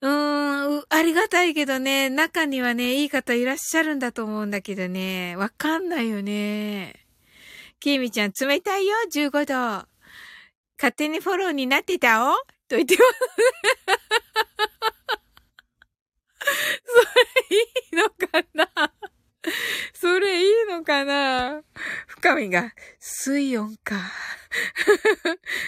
[0.00, 7.06] うーん、ありがたいけどね、中にはね、いい方いらっしゃるんだと思うんだけどね、わかんないよね。
[7.80, 9.88] きみちゃん、冷たいよ、15度。
[10.78, 12.36] 勝手にフォローになってたお？
[12.68, 13.10] と言ってます。
[16.86, 17.00] そ
[17.50, 17.60] れい
[17.92, 18.87] いのかな？
[19.94, 21.62] それいいのかな？
[22.06, 23.96] 深みが、水温か。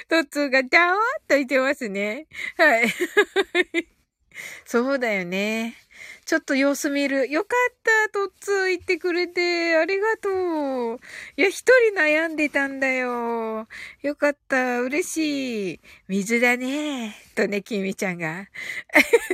[0.08, 0.98] トツーがダワーっ
[1.28, 2.26] と言ってますね。
[2.56, 2.88] はい。
[4.64, 5.76] そうだよね。
[6.24, 7.28] ちょっと様子見る。
[7.30, 9.76] よかった、トッツー言ってくれて。
[9.76, 11.00] ありがとう。
[11.36, 13.68] いや、一人悩んでたんだよ。
[14.02, 15.80] よかった、嬉しい。
[16.08, 17.16] 水だね。
[17.34, 18.46] とね、きみちゃんが。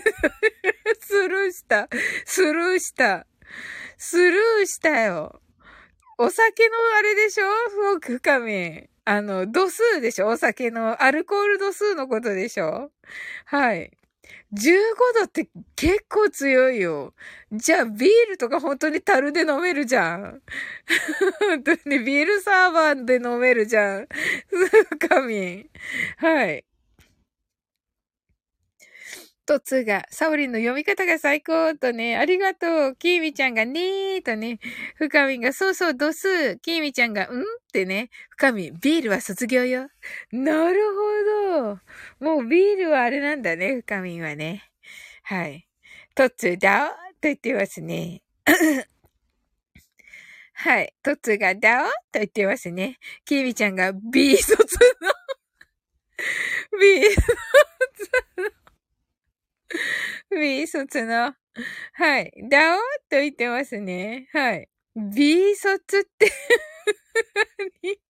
[1.01, 1.89] スルーした。
[2.25, 3.27] スルーした。
[3.97, 5.41] スルーしたよ。
[6.19, 7.47] お酒のあれでしょ？
[7.71, 8.91] フォークカメ。
[9.05, 10.29] あの、度数でしょ？
[10.29, 12.91] お酒の、アルコール度数のことでしょ？
[13.45, 13.93] はい。
[14.53, 14.59] 15
[15.21, 17.15] 度って結構強いよ。
[17.53, 20.41] じゃあビールとか本当に樽で飲めるじゃん。
[21.39, 24.09] 本当にビールサーバーで飲めるじゃん。
[25.09, 25.71] 神。
[26.17, 26.65] はい。
[29.47, 32.97] とつが、サオリンの読み方が最高とね、ありがとう。
[32.97, 34.59] キーミちゃんがねーとね、
[34.97, 36.59] 深みが、そうそう、度数。
[36.59, 37.43] キーミちゃんが、んっ
[37.73, 39.89] てね、深み、ビールは卒業よ。
[40.33, 41.81] なるほ
[42.21, 42.35] ど。
[42.35, 44.65] もうビールはあれなんだね、深みはね。
[45.23, 45.67] はい。
[46.15, 48.23] とつだおと言ってますね。
[50.55, 50.95] はい。
[51.03, 52.99] とつがだおと言ってますね。
[53.25, 54.59] キーミちゃんが B 卒
[55.01, 55.13] の
[56.81, 57.23] B 卒
[58.39, 58.66] の
[60.31, 61.35] B 卒の、
[61.95, 62.33] はい。
[62.51, 64.29] だおっと言ってますね。
[64.33, 64.69] はい。
[64.95, 66.33] B 卒って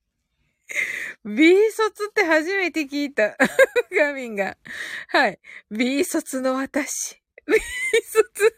[1.24, 3.36] ?B 卒って初めて聞いた。
[3.96, 4.56] ガミンが。
[5.08, 5.40] はい。
[5.70, 7.22] B 卒の私。
[7.46, 7.54] B
[8.02, 8.56] 卒。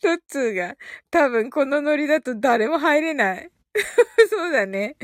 [0.00, 0.76] トッツーが、
[1.10, 3.50] 多分このノリだと誰も入れない。
[4.30, 4.96] そうだね。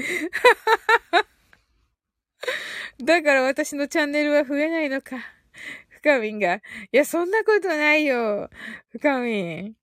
[3.03, 5.17] だから私のチャンネルは増えないのか。
[6.05, 6.57] 深みんが。
[6.57, 6.61] い
[6.93, 8.51] や、そんなことないよ。
[8.91, 9.75] 深みん。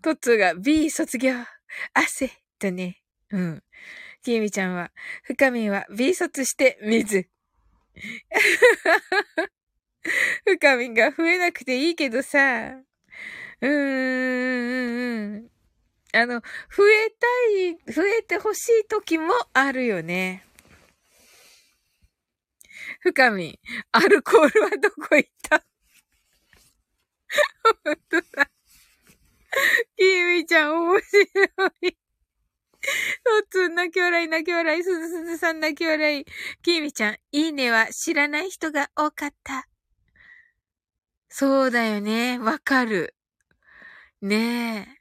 [0.00, 1.34] トッツーが B 卒業。
[1.92, 2.30] 汗。
[2.60, 3.02] とね。
[3.32, 3.64] うん。
[4.22, 4.92] きみちゃんは、
[5.24, 7.28] 深みんは B 卒して水。
[10.46, 12.76] 深みんが増えなくていいけどさ。
[13.60, 15.50] うーん。
[16.12, 17.26] あの、増えた
[17.90, 20.44] い、増えてほしい時もあるよね。
[23.04, 23.60] 深み、
[23.92, 25.62] アルコールはどこ行った？
[27.84, 28.50] 本当だ。
[29.94, 31.22] キーミちゃん面白
[31.82, 31.92] い。
[31.92, 31.98] ト
[33.42, 36.24] ッツン泣き笑い泣き笑い、すずすずさん泣き笑い。
[36.62, 39.68] キーミちゃん、いいねは知らない人が多かった。
[41.28, 42.38] そうだよね。
[42.38, 43.14] わかる。
[44.22, 45.00] ねえ。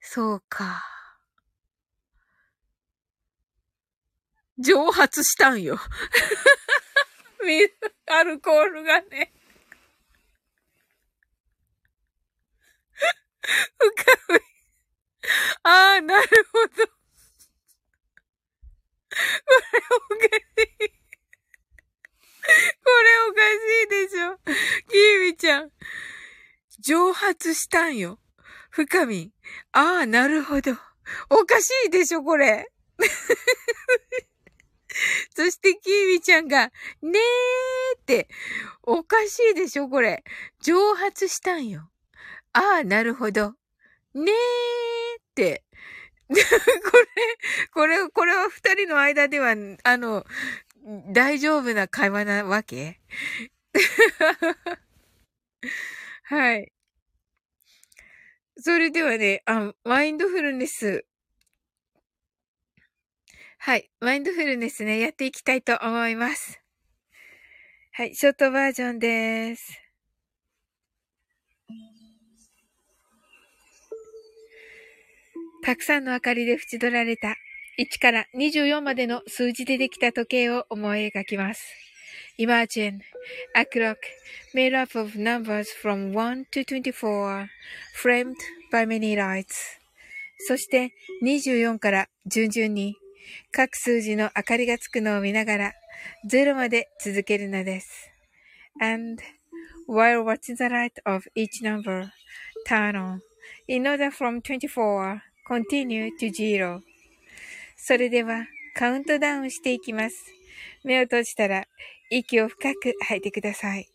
[0.00, 0.95] そうか。
[4.58, 5.78] 蒸発したんよ。
[7.44, 7.72] 水、
[8.06, 9.32] アルコールがね。
[13.78, 14.40] 深い。
[15.62, 16.68] ああ、なるほど。
[16.68, 16.82] こ
[19.72, 20.96] れおかしい。
[22.84, 24.38] これおかしいでしょ。
[24.90, 25.70] キーミちゃん。
[26.80, 28.18] 蒸発したんよ。
[28.70, 29.32] 深み。
[29.72, 30.72] ああ、なるほど。
[31.30, 32.70] おかしいでしょ、これ。
[35.34, 36.72] そしてキーミちゃんが、
[37.02, 38.28] ねーって、
[38.82, 40.24] おかしいでしょこれ。
[40.60, 41.90] 蒸発したんよ。
[42.52, 43.54] ああ、なるほど。
[44.14, 45.64] ねーって。
[46.28, 46.42] これ、
[47.72, 50.24] これ、これは二人の間では、あの、
[51.12, 53.00] 大丈夫な会話なわけ？
[56.24, 56.72] はい。
[58.58, 61.04] それではね、あ、マインドフルネス
[63.66, 63.90] はい。
[63.98, 66.60] マインドフルネスね、やっていきたいと思います。
[67.94, 68.14] はい。
[68.14, 69.80] ショートバージョンです。
[75.64, 77.34] たくさんの明かりで縁取られた
[77.80, 81.66] 1から24までの数字でできた時計を思い描きます。
[82.38, 83.00] Imagine
[83.56, 83.96] a clock
[84.54, 87.48] made up of numbers from 1 to 24
[88.00, 88.36] framed
[88.72, 89.80] by many lights
[90.38, 90.92] そして
[91.24, 92.94] 24から順々に
[93.52, 95.72] 各数字の明かりがつくのを見ながら、
[96.30, 98.10] 0まで続けるのです。
[98.80, 99.22] And
[99.88, 102.10] while watching the light of each number
[102.66, 103.20] turn on,
[103.68, 106.82] in order from 24, continue to zero.
[107.76, 110.16] それではカウントダウンしていきます。
[110.84, 111.66] 目を閉じたら
[112.10, 113.88] 息を深く吐いてください。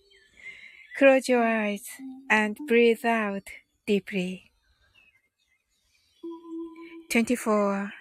[1.00, 1.82] Close your eyes
[2.30, 3.44] and breathe out
[3.88, 4.52] deeply.
[7.10, 8.01] 24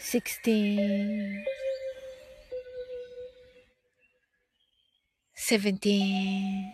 [0.00, 1.44] sixteen,
[5.34, 6.72] seventeen,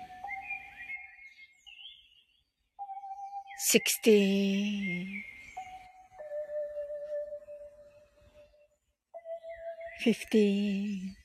[3.59, 5.23] sixteen,
[10.01, 11.17] fifteen.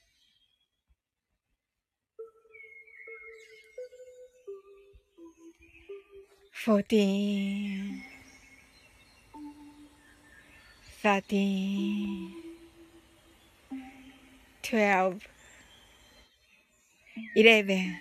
[6.63, 8.10] 14
[11.01, 12.33] thirteen,
[14.61, 15.27] twelve,
[17.35, 17.97] eleven,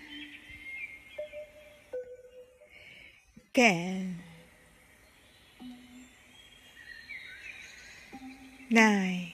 [3.55, 4.19] ten,
[8.71, 9.33] nine.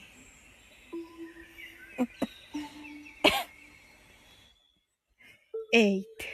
[5.73, 6.27] eight,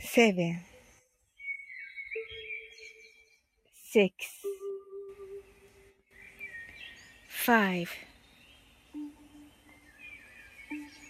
[0.00, 0.60] seven,
[3.94, 4.26] six,
[7.28, 7.88] five,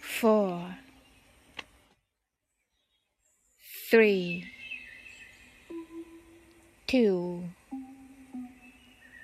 [0.03, 0.75] four,
[3.89, 4.45] three,
[6.85, 7.43] two,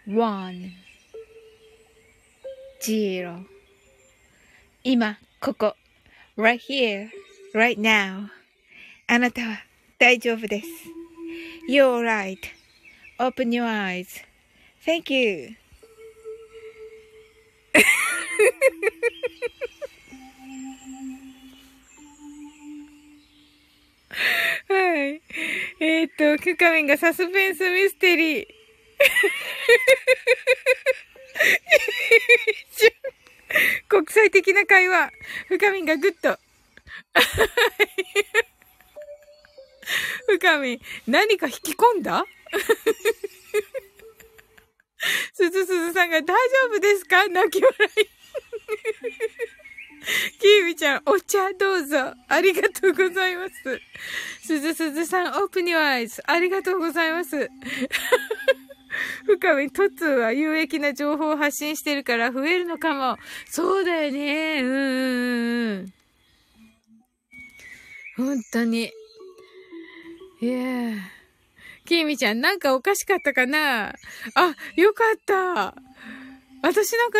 [0.07, 0.74] one,
[2.82, 3.45] zero.
[4.84, 5.76] 今、ここ。
[6.36, 7.12] right here,
[7.53, 8.28] right now.
[9.05, 9.59] あなたは
[9.99, 10.68] 大丈夫です。
[11.70, 12.61] You're right.
[13.22, 14.24] Open your eyes.
[14.84, 15.55] Thank you.
[24.67, 25.22] はい。
[25.80, 28.47] えっ、と、キュカミンがサスペンスミステリー。
[33.88, 35.11] 国際的な会話。
[35.47, 36.39] 深みがぐっと。
[40.28, 42.26] 深み、何か引き込んだ？
[45.34, 46.34] すずすずさんが大丈
[46.68, 47.28] 夫ですか？
[47.28, 47.90] 泣き笑い。
[50.40, 52.14] キーミちゃん、お茶どうぞ。
[52.28, 53.82] ありがとうございます。
[54.48, 56.24] すずすずさん、オープニュアイズ。
[56.26, 57.50] ありがとうございます。
[59.26, 63.18] 深み、トツは有益な情報を発信してるから増えるのかも。
[63.46, 64.62] そうだよね。
[64.62, 64.66] う
[65.84, 65.94] ん。
[68.18, 68.92] 本当に。
[70.42, 70.94] いや
[71.86, 73.89] きみちゃん、なんかおかしかったかな？
[73.89, 75.76] あ、よかった。
[76.64, 77.20] 私なんか、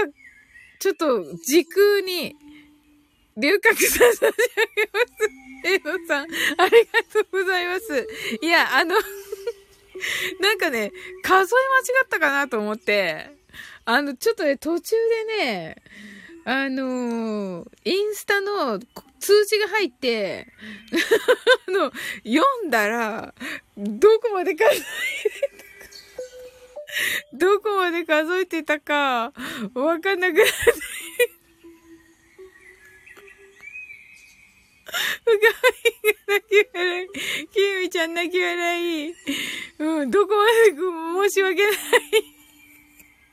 [0.80, 2.36] ちょっと、時空に、
[3.38, 4.34] 留学さ差し上げ
[4.92, 5.42] ます。
[5.64, 6.28] えのさん、
[6.60, 8.08] ありがとうございます。
[8.42, 8.96] いや、あの
[10.42, 10.92] なんかね、
[11.24, 11.58] 数え
[11.94, 13.30] 間違ったかなと思って、
[13.86, 14.96] あの、ちょっとね、途中
[15.28, 15.76] でね、
[16.44, 18.80] あのー、インスタの
[19.20, 20.48] 通知が入って、
[21.68, 21.92] あの、
[22.24, 23.34] 読んだら、
[23.78, 29.34] どこまで数えてたか、どこまで数えてたか、
[29.76, 30.52] わかんなくなって、
[35.24, 37.08] 深みが泣き笑い。
[37.48, 39.14] きみちゃん泣き笑い。
[39.80, 42.41] うん、どこまで申し訳ない。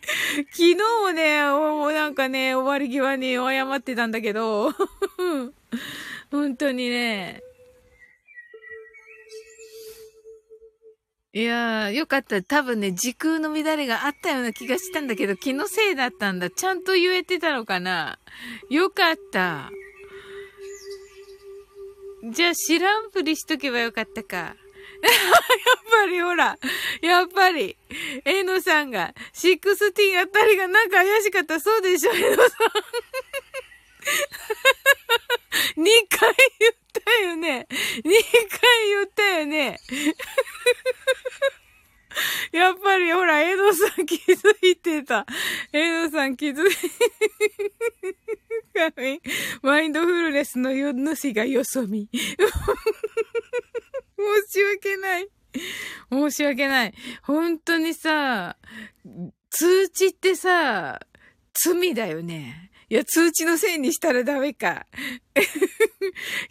[0.52, 4.72] 昨日もね、もうなんかね、終わり際に謝ってたんだけど、
[6.30, 7.42] 本当にね。
[11.34, 12.42] いやー、よかった。
[12.42, 16.48] 多分ね、時空の乱れがあったような気がしたんだけど、気のせいだったんだ。
[16.48, 18.18] ちゃんと言えてたのかな
[18.70, 19.70] よかった。
[22.32, 24.56] じゃあ知らんぷりしとけばよかったか。
[25.02, 25.12] やっ
[25.90, 26.58] ぱりほら、
[27.02, 27.76] やっぱり、
[28.24, 32.48] えのさんが、シックスティンあたりがなんか怪しかったそうでしょ、えのさん。
[35.76, 36.74] 2回言っ
[37.04, 37.66] たよね。
[37.70, 38.10] 2回
[38.88, 39.78] 言ったよね。
[42.52, 45.26] やっぱりほら、エドさん気づいてた。
[45.72, 46.74] エドさん気づい
[48.92, 49.20] て、
[49.62, 52.08] マインドフルネスの主がよそみ。
[54.18, 55.28] 申し訳ない。
[56.10, 56.94] 申し訳ない。
[57.22, 58.56] 本当にさ、
[59.50, 61.00] 通知ってさ、
[61.54, 62.70] 罪だよね。
[62.90, 64.86] いや、通知のせいにしたらダメか。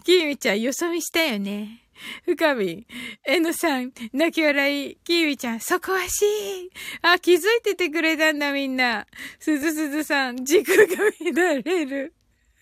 [0.04, 1.84] キーミちゃん、よそ見したよね。
[2.26, 2.86] 深み、
[3.26, 6.72] えのさん、泣き笑い、キーウィちゃん、そこはしい。
[7.02, 9.08] あ、気づいててくれたんだみんな。
[9.40, 10.96] すずすずさん、軸が
[11.34, 12.14] 乱れる。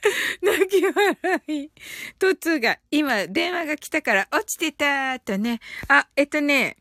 [0.41, 1.71] 泣き笑い。
[2.19, 5.59] トツが、今、電話が来たから落ちてたとね。
[5.87, 6.77] あ、えっとね、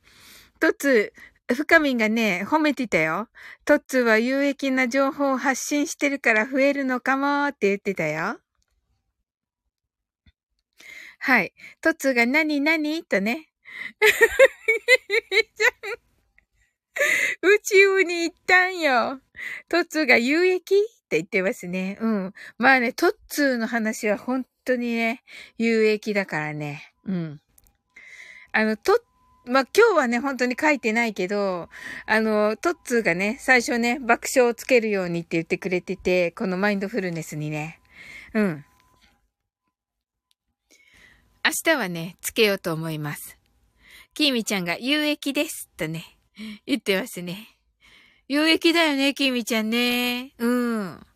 [0.61, 1.13] トツ、
[1.53, 3.29] 深みがね、褒めてたよ。
[3.65, 8.41] トッツは有益な情報を発信してるから増えるのかもって言ってたよ。
[11.19, 11.53] はい。
[11.81, 13.49] トッツーが何何とね。
[17.43, 19.21] 宇宙に行ったんよ。
[19.69, 20.75] トッツが有益？
[21.21, 21.99] って言ってますね。
[22.01, 22.35] うん。
[22.59, 25.23] まあね、トッツーの話は本当にね、
[25.59, 26.93] 有益だからね。
[27.07, 27.41] うん。
[28.53, 29.01] あの、ト
[29.47, 31.69] まあ、今日はね、本当に書いてないけど、
[32.07, 37.79] あの、トッツーがね、最初ね、爆笑をつけるようにって言ってくれてて、このマインドフルネスにね。
[38.33, 38.65] うん。
[41.45, 43.37] 明日はね、つけようと思います。
[44.15, 46.05] キーミちゃんが有益です、とね、
[46.65, 47.54] 言ってますね。
[48.29, 50.33] 有益だよね、キーミちゃんね。
[50.39, 51.07] うん。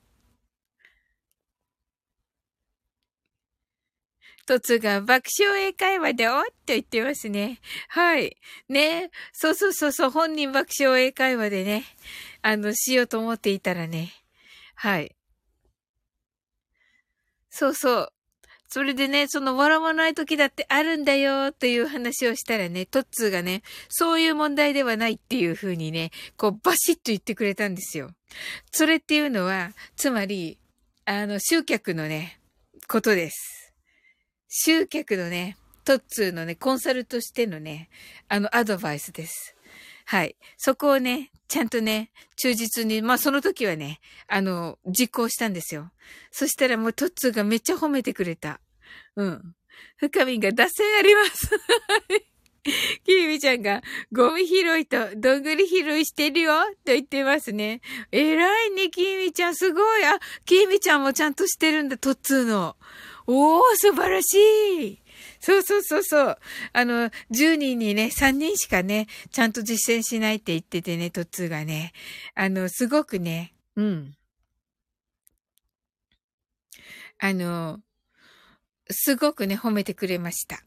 [4.47, 7.61] トツが爆笑英会話でおっと言ってますね。
[7.89, 8.37] はい。
[8.69, 9.11] ね。
[9.33, 11.85] そうそうそうそう、本人爆笑英会話でね、
[12.43, 14.11] あの、しようと思っていたらね。
[14.75, 15.15] はい。
[17.51, 18.13] そうそう。
[18.69, 28.11] それでね、その笑わない時だってあるんだよという話をしたらね、トッツーがね、そういう問題ではないっていう風にね、こうバシッと言ってくれたんですよ。
[28.71, 30.59] それっていうのは、つまり、
[31.07, 32.41] あの、集客のね、
[32.87, 33.73] ことです。
[34.49, 37.89] 集客のね、トッツーのね、コンサルとしてのね、
[38.29, 39.57] あの、アドバイスです。
[40.05, 40.37] はい。
[40.59, 45.91] そこをね、ちゃんとね、忠実に、まあその時はね、あの、実行したんですよ。
[46.31, 48.61] そしたらもうトッツーがめっちゃ褒めてくれた。
[49.17, 49.55] うん。
[49.97, 51.51] 深みが脱線あります。
[53.05, 53.83] キミちゃんが、
[54.13, 57.81] ゴミ拾いとどんぐり拾いしてるよと言ってますね。
[58.13, 59.55] 偉いね、キミちゃん。
[59.55, 60.05] すごい。
[60.05, 62.77] あ、キミちゃんもちゃんとしてるんだ、トッツーの。
[63.27, 64.35] おー、素晴らし
[64.81, 65.03] い
[65.41, 66.39] そうそうそうそう。
[66.73, 71.93] あの、10人にね、3人しかね、ちゃんと実践しないって言っててね、トッツーがね。
[72.35, 74.15] あの、すごくね、うん。
[77.19, 77.81] あの、
[78.91, 80.63] すごくね、褒めてくれました。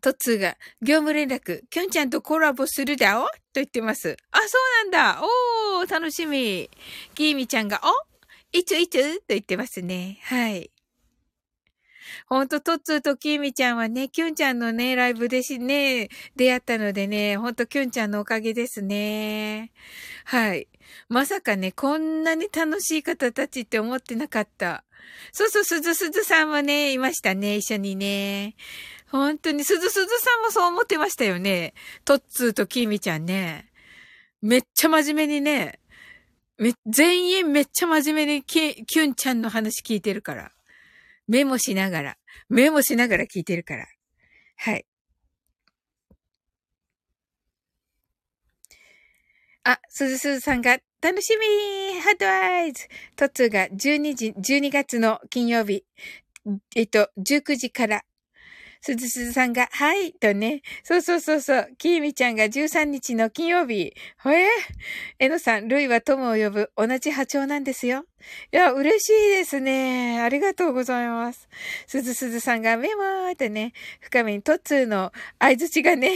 [0.00, 3.26] トッツーが、業務連絡、きょんちゃんとコラボするだお？
[3.26, 4.16] と言ってます。
[4.30, 4.44] あ、そ
[4.84, 5.22] うなんだ
[5.80, 6.70] おー、楽しみ。
[7.14, 8.16] きーみちゃんが、お？
[8.56, 10.18] いついつと言ってますね。
[10.22, 10.70] はい。
[12.26, 19.72] ほんと、トッツーとキーミちゃんはね、キュンちゃんのね、ライブでしね、出会ったのでね、ほんとキュンちゃんのおかげですね。
[20.24, 20.68] はい。
[21.08, 24.84] まさかね、こんなに楽しい方たちって思ってなかった。
[25.32, 28.56] そうそう、すずすずさんもね、いましたね、一緒にね。
[29.10, 31.74] 本当に、すずすずさんもそう思ってましたよね。
[32.04, 33.70] トッツーとキーミちゃんね。
[34.42, 35.80] めっちゃ真面目にね、
[36.58, 40.52] め、全員めっちゃ真面目にキュンちゃんの話聞いてるから。
[41.28, 42.16] メモしながら、
[42.48, 43.86] メモしながら聞いてるから。
[44.56, 44.86] はい。
[49.64, 55.84] あ、すずすずさんが、楽しみハットアイズトッツが12時、12月の金曜日、
[56.74, 58.04] えっと、19時から
[58.80, 60.62] すずすずさんが、はい、とね。
[60.82, 61.68] そうそうそうそう。
[61.78, 63.92] きーみちゃんが13日の金曜日。
[64.22, 64.48] ほえ？
[65.18, 68.04] えのさん、ルイは友を呼ぶ同じ波長なんですよ。
[68.52, 70.20] いや、嬉しいですね。
[70.20, 71.48] ありがとうございます。
[71.86, 76.12] すずすずさんがメモーってね、深めにトッツーの合図値がね。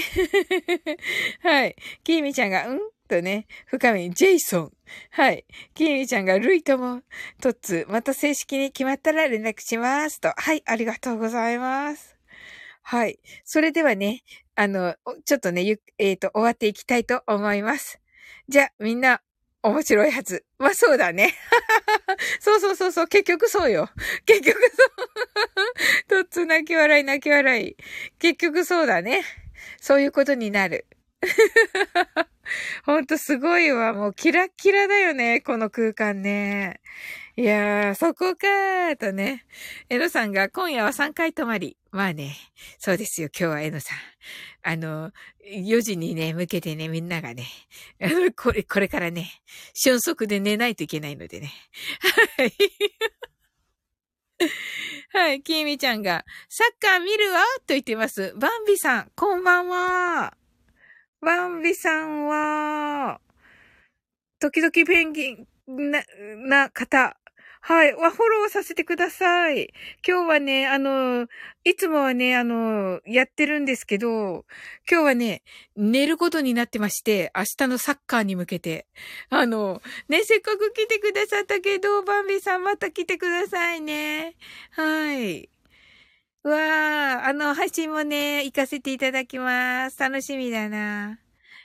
[1.42, 1.76] はい。
[2.04, 2.78] きーみちゃんが、ん？
[3.08, 4.72] とね、深めにジェイソン。
[5.10, 5.44] はい。
[5.74, 7.02] きーみちゃんがルイとも、
[7.42, 10.20] トッツー、また正式に決まったら連絡します。
[10.20, 10.32] と。
[10.36, 12.09] はい、ありがとうございます。
[12.90, 13.20] はい。
[13.44, 14.24] それではね、
[14.56, 18.00] あの、ちょっとね、ゆ、えっ、ー、と、終わっていきたいと思います。
[18.48, 19.22] じゃあ、みんな、
[19.62, 20.44] 面白いはず。
[20.58, 21.32] まあ、そうだね。
[22.40, 23.06] そうそうそうそう。
[23.06, 23.88] 結局そうよ。
[24.26, 26.18] 結局そう。
[26.24, 27.76] とっつ泣き笑い泣き笑い。
[28.18, 29.22] 結局そうだね。
[29.80, 30.84] そういうことになる。
[32.84, 33.92] ほんとすごいわ。
[33.92, 35.42] もうキラッキラだよね。
[35.42, 36.80] この空間ね。
[37.40, 39.46] いやー、そこかーとね。
[39.88, 41.78] えのさんが今夜は3回泊まり。
[41.90, 42.36] まあね、
[42.78, 43.30] そうですよ。
[43.34, 43.98] 今日はえのさん。
[44.62, 45.10] あの、
[45.50, 47.46] 4時にね、向けてね、みんながね、
[48.36, 49.40] これ、これからね、
[49.72, 51.50] 瞬足で寝ないといけないのでね。
[52.36, 52.52] はい。
[55.14, 58.34] はい、きみちゃんが、サッカー見るわと言ってます。
[58.36, 60.36] バンビさん、こんばんは。
[61.22, 63.18] バンビさんは、
[64.40, 65.46] 時々ペンギン
[65.90, 66.04] な、
[66.36, 67.16] な方、
[67.62, 67.94] はい。
[67.94, 69.72] わフォローさせてください。
[70.06, 71.26] 今日はね、あの、
[71.64, 74.46] いつもはね、あの、やってるんですけど、
[74.90, 75.42] 今日はね、
[75.76, 78.86] 寝ることになってまして、明日のサッカーに向けて。
[79.28, 84.36] あの、ね、せっかく来てくださったけど、バンビさんまた来てくださいね。
[84.70, 85.50] はい。
[86.42, 89.98] わー、あの、配信もね、行かせていただきます。
[89.98, 91.20] 楽しみだな。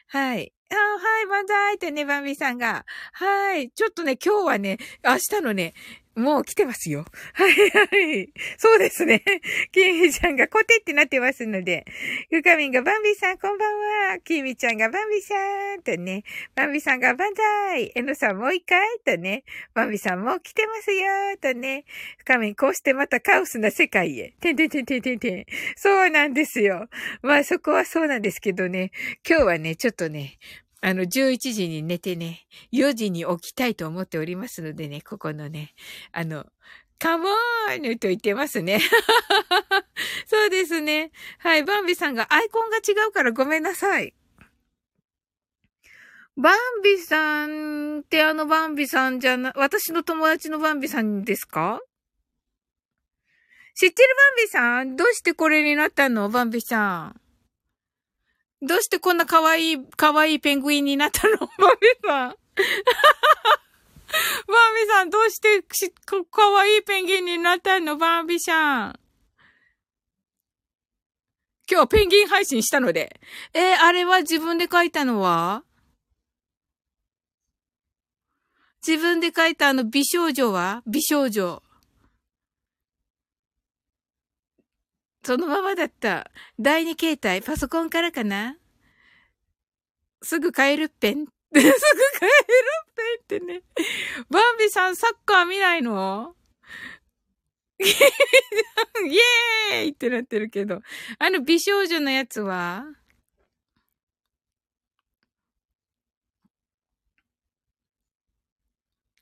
[0.08, 0.55] はい。
[0.72, 2.86] あはい、万歳ってね、バンビさんが。
[3.14, 3.70] はい。
[3.72, 5.74] ちょっとね、今日はね、明日のね、
[6.16, 7.06] もう来てますよ。
[7.34, 8.30] はいはい。
[8.58, 9.22] そうですね。
[9.74, 11.86] キミちゃんがコテってなってますので。
[12.30, 14.20] ゆかみんがバンビさんこんばんは。
[14.20, 15.36] キミちゃんがバンビさ
[15.76, 16.24] んとね。
[16.56, 17.92] バンビさんがバンザイ。
[17.96, 19.44] エノさんもう一回とね。
[19.74, 21.84] バンビさんもう来てますよとね。
[22.20, 24.34] ゆかみんこうしてまたカオスな世界へ。
[24.40, 25.46] てんてんてんてんてんてん。
[25.76, 26.88] そうなんですよ。
[27.24, 28.92] まあそこはそうなんですけどね。
[29.28, 30.38] 今日はね、ちょっとね、
[30.88, 35.74] あの、11時に寝てね、4時に起きたいと思っておりますのでね、ここのね、
[36.12, 36.46] あの、
[37.00, 38.80] カモーヌと言ってますね。
[40.30, 41.10] そうですね。
[41.40, 44.14] はい、バンビさんがアイコンが違うからごめんなさい。
[46.38, 51.82] バンビさんってあのバンビさんじゃな、私の友達のバンビさんですか？
[53.74, 54.96] 知ってるバンビさん？
[54.96, 56.30] どうしてこれになったの？
[56.30, 57.25] バンビさん。
[58.66, 61.38] どうしてこんな可愛い、可愛いペングインになったの？
[61.38, 61.48] バー
[61.80, 62.30] ビーさん。
[62.58, 65.94] バービーさん、どうしてし、
[66.32, 67.98] 可愛いペンギンになったの？
[67.98, 69.00] バービーさん。
[71.70, 73.20] 今日ペンギン配信したので。
[73.54, 75.64] えー、あれは自分で書いたのは？
[78.88, 80.84] 自分で書いたあの美少女は？
[80.86, 81.64] 美少女。
[85.26, 86.30] そのままだった。
[86.60, 88.58] 第二形態、パソコンからかな
[90.22, 91.26] すぐ帰るっぺん。
[91.26, 91.72] すぐ帰るっ
[93.28, 93.64] ぺんってね。
[94.30, 96.36] バンビさんサッカー見ないの？
[97.80, 99.18] イ
[99.74, 100.82] エーイってなってるけど。
[101.18, 102.86] あの美少女のやつは？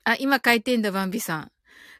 [0.04, 1.53] あ、今書いてんだ、バンビさん。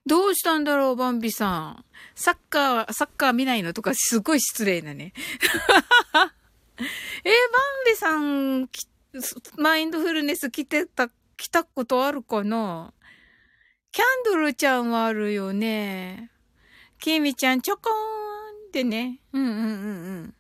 [0.07, 1.85] どうしたんだろう、バンビさん。
[2.15, 5.13] サッカー、サッカー見ないのとかすごい失礼なね。
[6.77, 8.69] えー、バンビさん、
[9.57, 12.93] マインドフルネス来てた、来たことあるかな？
[13.93, 16.31] キャンドルちゃんはあるよね。
[16.99, 19.21] キミちゃんちょこーんってね。
[19.33, 19.67] うんうんうんう
[20.25, 20.35] ん。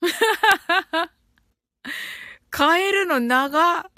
[2.56, 3.90] 変えるの長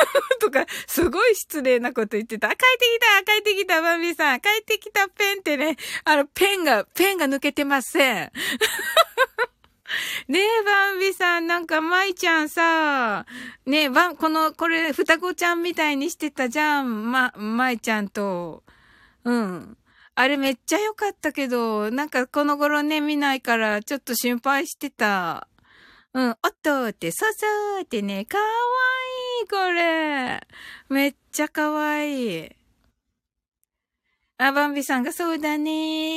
[0.40, 2.48] とか、すごい失礼なこと言ってた。
[2.48, 8.32] 帰ってきた帰ってきたバンビさん帰ってきたペンってね、あの、ペンが、ペンが抜けてません。
[10.28, 13.24] ねえ、バンビさん、なんか、舞ちゃんさ、
[13.64, 18.64] ねえ、バン、この、これ、双子ちゃんみたいにしてたじゃん、ま、舞ちゃんと。
[19.24, 19.78] うん。
[20.14, 25.46] あれめっちゃ良かったけど、なんかこの頃ね、見ないから、ちょっと心配してた。
[26.12, 27.46] うん、おっとって、そうそ
[27.78, 28.48] うってね、かわいい、
[29.48, 30.46] これ。
[30.88, 32.50] めっちゃかわいい。
[34.38, 35.70] あ、バンビさんがそうだね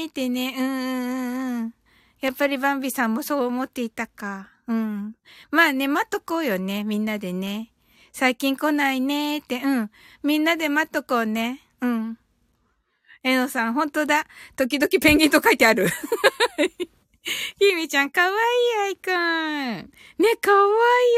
[0.06, 1.74] ーってね、うんうんうん。
[2.22, 4.50] やっぱりバンビさんもそう思っていたか。
[4.68, 5.16] うん。
[5.50, 7.72] まあね、待っとこうよね、みんなでね。
[8.14, 9.92] 最近来ないねーって、うん。
[10.24, 11.62] みんなで待っとこうね。
[11.82, 12.18] うん。
[13.24, 14.26] えのさん、本当だ。
[14.56, 15.88] 時々ペンギンと書いてある。
[17.24, 18.36] ひみちゃん、かわいい
[18.80, 19.92] アイコン。
[20.18, 20.68] ね、かわ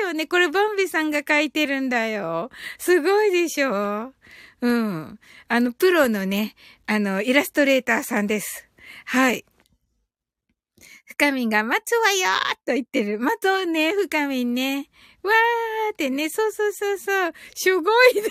[0.01, 0.27] いいよね。
[0.27, 2.49] これバンビさんが書いてるんだよ。
[2.77, 4.13] すごいでしょ？
[4.61, 5.19] うん。
[5.47, 8.67] あの、プロのね、あの、イラストレーターさんです。
[9.05, 9.45] はい。
[11.05, 13.19] 深みが待つわよーと言ってる。
[13.19, 14.89] 待とうね、深みね。
[15.23, 18.29] わーってね、そうそうそうそう、すごいでしょ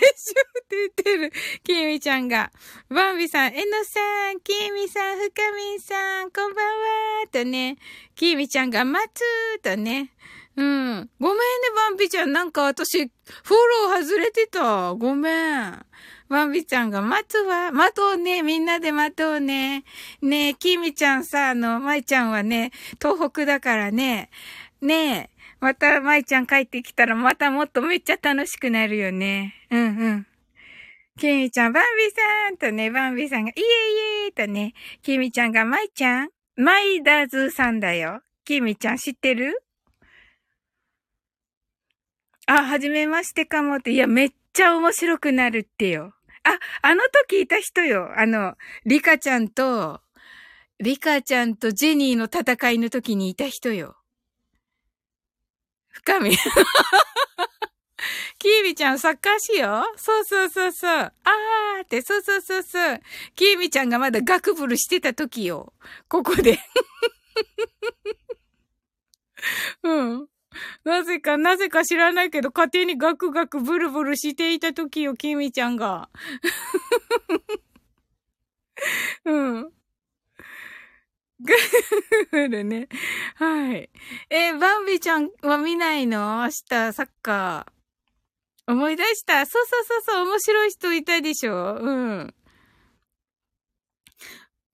[0.63, 1.31] って言ってる。
[1.63, 2.51] きみちゃんが。
[2.89, 7.77] バンビさん、えのさん、きみさん、ふかみんさん、こんばんはーとね、
[8.15, 10.11] きみちゃんが待つーとね。
[10.55, 11.09] うん。
[11.19, 11.41] ごめんね、
[11.75, 12.31] バンビちゃん。
[12.31, 13.55] なんか私、フォ
[13.89, 14.93] ロー外れてた。
[14.93, 15.85] ごめん。
[16.29, 17.71] バンビちゃんが待つわ。
[17.71, 18.43] 待とうね。
[18.43, 19.83] みんなで待とうね。
[20.21, 22.71] ねえ、きみちゃんさ、あの、まいちゃんはね、
[23.01, 24.29] 東北だからね。
[24.81, 25.29] ねえ、
[25.63, 29.53] また、舞ちゃん帰ってきたら、またもっとめっちゃ楽しくなるよね。
[29.71, 30.27] うんうん。
[31.17, 33.65] きみちゃん、バンビさんとね、バンビさんが、イエイ
[34.25, 38.21] エイとね、きみちゃんが、舞ちゃんマイダーズさんだよ。
[38.43, 39.63] きみちゃん知ってる？
[42.45, 43.91] あ、はじめましてかもって。
[43.91, 46.13] いや、めっちゃ面白くなるってよ。
[46.43, 48.11] あ、あの時いた人よ。
[48.17, 48.55] あの、
[48.85, 50.01] リカちゃんと、
[50.81, 53.95] リカちゃんとジェニーの戦いの時にいた人よ。
[55.93, 56.35] 深み。
[58.37, 59.99] キービちゃんサッカーしよう？
[59.99, 60.91] そうそうそうそう。
[60.91, 63.01] あーって、そうそうそうそう。
[63.35, 65.73] キービちゃんがまだガクブルしてた時よ。
[66.09, 66.59] ここで。
[69.83, 70.27] うん。
[70.83, 76.09] なぜか、なぜか知らないけど、勝手にガクガクブルブルしていた時よ、キミちゃんが。
[79.25, 79.71] うん。
[82.31, 82.87] グールね。
[83.35, 83.89] はい。
[84.29, 86.41] えバンビちゃんは見ないの？
[86.43, 88.71] 明日、サッカー。
[88.71, 89.45] 思い出した？
[89.45, 91.75] そうそうそうそう、面白い人いたでしょ？
[91.79, 92.33] うん。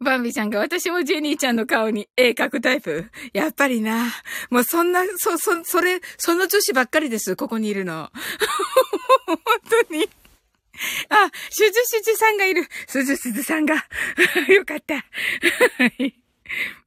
[0.01, 3.09] バンビちゃんが私もジェニーちゃんの顔に絵描くタイプ？
[3.33, 4.05] やっぱりな。
[4.49, 7.35] もうそんな、そ、そ、それ、その女子ばっかりです。
[7.35, 8.09] ここにいるの。
[9.25, 9.37] 本
[9.87, 10.07] 当に。
[11.09, 12.65] あ、シュジュシュジュさんがいる。
[12.87, 13.75] スジュスジュさんが。
[14.47, 14.95] よかった。
[14.95, 15.03] は
[15.97, 16.18] い。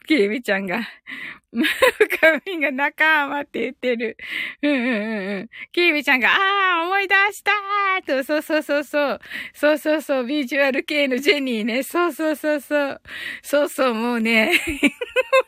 [0.06, 0.80] キリミちゃんが、
[2.20, 4.16] 髪が仲間って言ってる。
[4.62, 5.48] うんうんうんうん。
[5.72, 9.20] キリミちゃんが、ああ、思い出したーと、そうそうそうそう。
[9.54, 11.82] そうそうそう、ビジュアル系のジェニーね。
[11.82, 13.02] そうそうそうそう。
[13.42, 14.52] そうそう、もうね、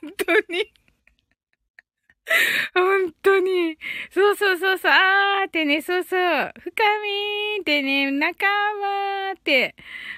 [0.03, 0.73] 本当に。
[2.75, 3.77] 本当に。
[4.11, 4.93] そうそうそうそう。
[4.93, 6.53] あーってね、そうそう。
[6.61, 9.75] 深みーってね、仲間って。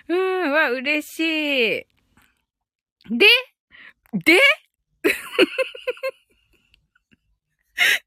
[0.09, 1.86] うん、は嬉しい。
[3.11, 3.26] で、
[4.25, 4.41] で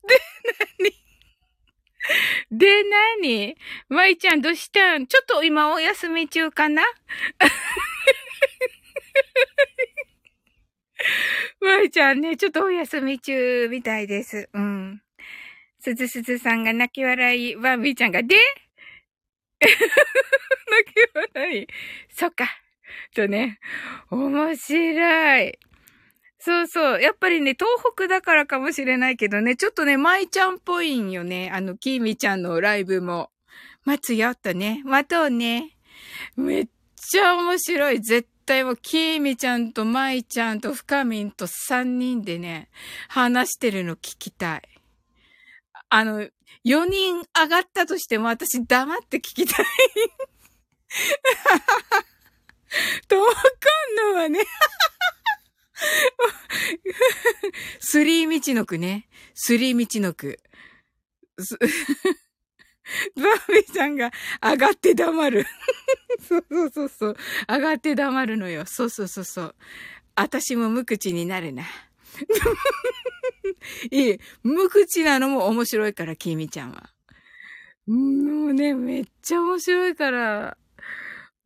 [0.08, 0.20] で、
[2.50, 2.58] 何？
[2.58, 2.84] で、
[3.22, 3.56] 何？
[3.90, 5.06] まいちゃんどうしたん？
[5.08, 6.84] ちょっと今お休み中かな？
[11.62, 14.50] まいちゃんね、ちょっとお休み中みたいです。
[14.54, 15.02] うん。
[15.80, 18.36] すずすずさんが泣き笑い、バンビーちゃんが、で？
[19.62, 19.74] 泣
[20.94, 20.96] き
[21.36, 21.68] 笑い。
[22.10, 22.46] そっか。
[23.14, 23.60] とね、
[24.10, 25.60] 面白い。
[26.40, 27.02] そうそう。
[27.02, 31.52] やっぱりね、東北だからかもしれないけどね、ちょっとね、舞ちゃんっぽいんよね。
[31.54, 33.30] あの、きーみちゃんのライブも。
[33.84, 34.82] 待つよ、とね。
[34.86, 35.76] 待とうね。
[36.38, 38.00] めっちゃ面白い。
[38.02, 42.70] 絶対もう、きーみちゃんと舞ちゃんと深みんと3人でね、
[43.10, 44.62] 話してるの聞きたい。
[45.90, 46.30] あの、4
[46.86, 49.66] 人上がったとしても私黙って聞きたい。
[53.08, 53.42] とわか
[54.12, 54.40] んのはね。
[57.80, 59.08] スリー道の句ね。
[59.34, 60.40] スリー道の句。
[63.16, 64.12] バー ビーちゃんが
[64.42, 65.46] 上がって黙る。
[66.28, 67.18] そうそうそうそう。
[67.48, 68.66] 上がって黙るのよ。
[68.66, 69.56] そうそうそうそう。
[70.16, 71.64] 私も無口になるな。
[73.92, 74.20] いい。
[74.44, 76.90] 無口なのも面白いから、キミちゃんは。
[77.88, 80.58] もうね、めっちゃ面白いから。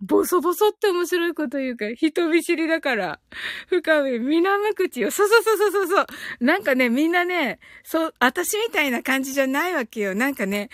[0.06, 3.20] ボソボソって面白いこと言うか、人見知りだから。
[3.68, 5.12] 深め、南口よ。
[5.12, 6.06] そうそうそうそうそう。
[6.42, 10.14] なんかね、みんなね、そう、私みたいな感じじゃないわけよ。
[10.14, 10.70] なんかね、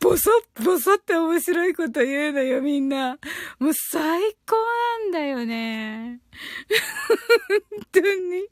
[0.00, 0.30] ボソ
[0.64, 3.18] ボソって面白いこと言うのよ、みんな。
[3.60, 6.20] もう最高なんだよね。
[7.70, 8.48] 本当に。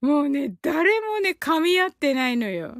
[0.00, 2.76] もうね、誰もね、噛み合ってないのよ。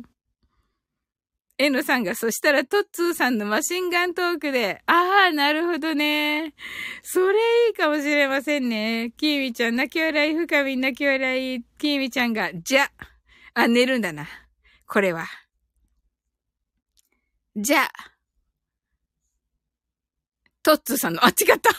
[1.61, 6.55] えのさんが、そしたらトッツーさんのマシンガントークで、ああ、なるほどね。
[7.03, 7.35] それ
[7.69, 9.13] いいかもしれませんね。
[9.17, 12.89] キーミちゃん、泣き笑い、深み泣き笑い、キーミちゃんが、じゃ、
[13.55, 14.29] あ、寝るんだな。
[14.87, 15.27] これは。
[17.57, 17.91] じゃあ、
[20.63, 21.71] トッツーさんの、あ、違った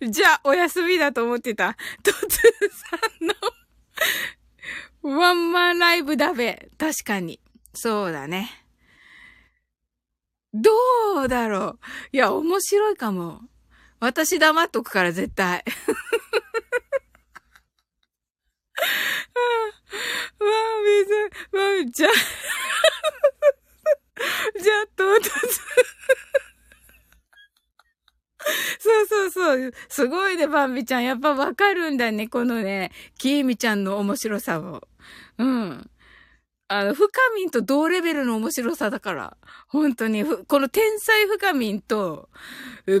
[0.06, 1.78] じゃあ、お休みだと思ってた。
[2.02, 3.34] トッツーさんの
[5.18, 6.68] ワンマンライブだべ。
[6.76, 7.40] 確かに。
[7.74, 8.50] そうだね。
[10.52, 10.70] ど
[11.24, 11.78] うだろ
[12.12, 13.40] ういや、面白いかも。
[14.00, 15.64] 私黙っとくから絶対。
[20.40, 20.42] わあ、
[20.84, 21.12] 水、
[21.56, 22.08] わあ、じゃ、
[24.60, 25.30] じゃ、とうと。
[28.78, 29.72] そうそうそう。
[29.88, 31.04] すごいね、バンビちゃん。
[31.04, 32.28] やっぱわかるんだね。
[32.28, 34.82] このね、キーミちゃんの面白さを。
[35.38, 35.90] うん。
[36.72, 39.36] あの、深みんと同レベルの面白さだから。
[39.66, 42.28] 本当に、この天才深みんと、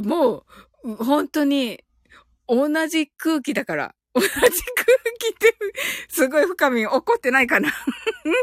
[0.02, 0.44] も
[0.82, 1.84] う、本当に、
[2.48, 3.94] 同じ空気だから。
[4.12, 4.52] 同じ空気っ
[5.38, 5.54] て、
[6.08, 7.72] すごい深みん怒ってないかなっ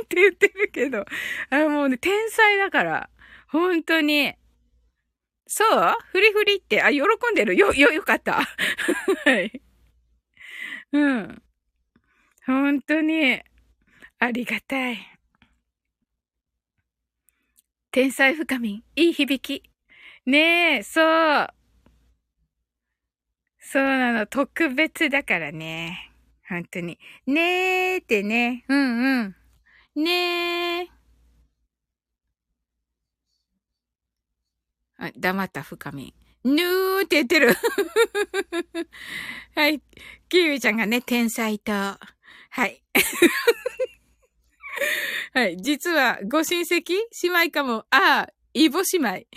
[0.07, 1.03] て言ってるけど。
[1.49, 3.09] あもうね、天才だから。
[3.49, 4.33] 本当に。
[5.45, 5.93] そう？
[6.13, 7.57] フリフリって、あ、喜んでる。
[7.57, 8.35] よ、よ、よかった。
[9.25, 9.61] はい。
[10.93, 11.41] うん。
[12.45, 13.41] 本当に、
[14.19, 15.16] ありがたい。
[17.97, 19.71] 天才深み、いい響き。
[20.27, 21.47] ねえ、そう。
[23.59, 26.11] そうなの、特別だからね。
[26.47, 26.99] 本当に。
[27.25, 28.65] ねえってね。
[28.69, 29.33] うん
[29.95, 30.03] うん。
[30.03, 30.89] ねえ。
[34.99, 36.13] あ、黙った深み。
[36.43, 37.55] ぬーって言ってる。
[39.57, 39.81] はい。
[40.29, 41.71] キーウちゃんがね、天才と。
[41.71, 41.97] は
[42.67, 42.83] い。
[45.33, 45.57] はい。
[45.57, 46.83] 実は、ご親戚？
[47.23, 47.85] 姉妹かも。
[47.89, 49.27] ああ、イボ姉妹。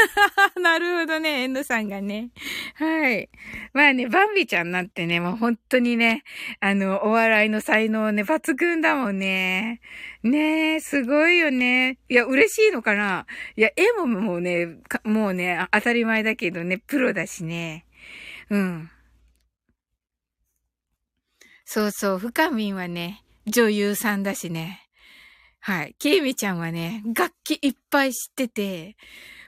[0.60, 2.30] なるほどね、エンドさんがね。
[2.74, 3.30] はい。
[3.72, 6.24] まあね、バンビちゃんなんてね、もう本当にね、
[6.60, 9.80] あの、お笑いの才能ね、抜群だもんね。
[10.22, 11.98] ねえ、すごいよね。
[12.10, 13.26] いや、嬉しいのかな？
[13.56, 14.66] いや、絵ももうね、
[15.04, 17.86] もうね、当たり前だけどね、プロだしね。
[18.50, 18.90] うん。
[21.64, 24.85] そうそう、深みんはね、女優さんだしね。
[25.66, 25.96] はい。
[25.98, 28.96] ケイミちゃんはね、楽器いっぱい知ってて、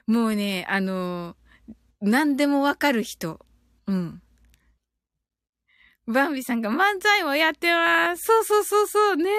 [0.05, 1.37] もうね、あの、
[2.01, 3.39] 何でもわかる人。
[3.87, 4.21] うん。
[6.07, 8.23] バンビさんが漫才もやってます。
[8.25, 9.15] そうそうそうそう。
[9.15, 9.31] ねえ。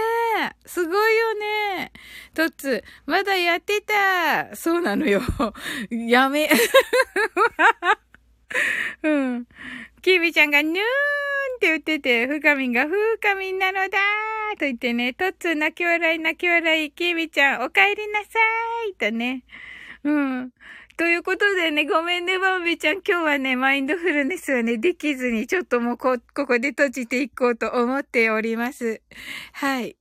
[0.65, 1.93] すごいよね。
[2.33, 4.57] トッツ、まだやってた。
[4.57, 5.21] そうなのよ。
[5.93, 6.49] やめ。
[9.05, 9.47] うん。
[10.01, 10.79] キビちゃんがぬーんっ
[11.61, 19.45] て言ってて、ふかみんがふうかみんなのだーと言ってね、とっつ泣き笑い泣き笑い、キービちゃんお帰りなさーいとね。
[20.05, 20.51] うん。
[20.97, 22.97] ということでね、ごめんね、バンビちゃん。
[22.97, 29.01] 今日はね、マインドフルネスはね、できずに、ちょっともうこ、ここで閉じていこうと思っております。
[29.55, 29.97] はい。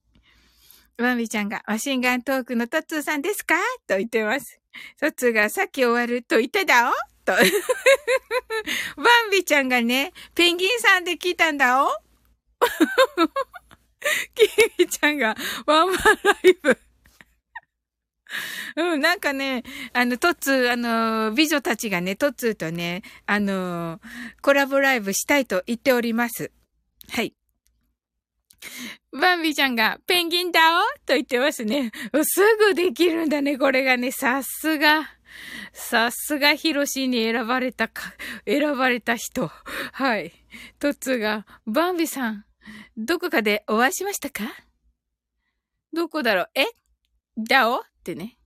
[0.97, 3.56] バンビちゃんが、マシンガントークのトッツーさんですか？
[3.88, 4.60] と言ってます。
[5.00, 6.93] トッツーがさっき終わると言ってだお
[7.24, 7.32] と。
[8.97, 11.88] バンビちゃんがね、ペンギンさんで来たんだお
[14.36, 15.36] キミちゃんが
[15.66, 16.78] ワンマンライブ。
[18.76, 24.00] うん、なんかね、あの、トッツー、あの、美女たちがね、トッツーとね、あの、
[24.41, 26.52] コラボライブしたいと言っております。
[27.10, 27.34] はい。
[29.12, 31.91] バンビちゃんが、ペンギンだおと言ってますね。
[32.24, 34.12] すぐできるんだね、これがね。
[34.12, 35.10] さすが。
[35.72, 38.14] さすがヒロシに選ばれたか、
[38.45, 39.50] 選ばれた人。
[39.93, 40.32] はい。
[40.80, 42.45] トッツーが、バンビさん、
[42.97, 44.43] どこかでお会いしましたか？
[45.93, 46.49] どこだろう？
[46.55, 46.65] え？
[47.38, 48.38] だおってね。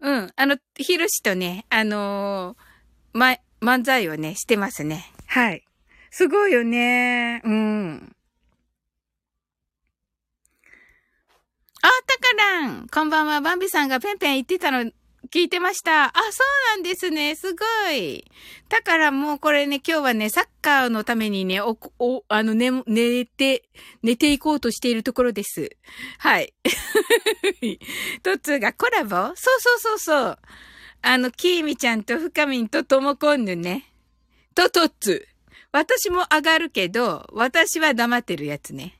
[0.00, 0.32] うん。
[0.36, 5.12] あの、ヒロシとね、あのー、ま、漫才をね、してますね。
[5.26, 5.64] はい。
[6.10, 7.42] すごいよね。
[7.44, 8.16] うん。
[11.82, 12.88] あ、たからん。
[12.88, 13.40] こんばんは。
[13.40, 14.90] バンビさんがペンペン言ってたの
[15.32, 16.06] 聞いてました。
[16.06, 16.42] あ、そ
[16.74, 17.36] うなんですね。
[17.36, 18.24] すごい。
[18.68, 23.68] だからもうこれね、今日はね、サッカーのためにね、お、お、あの、寝、寝て、
[24.02, 25.70] 寝ていこうとしているところです。
[26.18, 26.54] はい。
[28.22, 29.10] トッツーがコラボ？
[29.10, 30.38] そうそうそうそう。
[31.02, 33.92] あの、キーミちゃんとフカミンとトモコンヌね。
[34.54, 35.54] とトッツー。
[35.70, 38.98] 私も上がるけど、私は黙ってるやつね。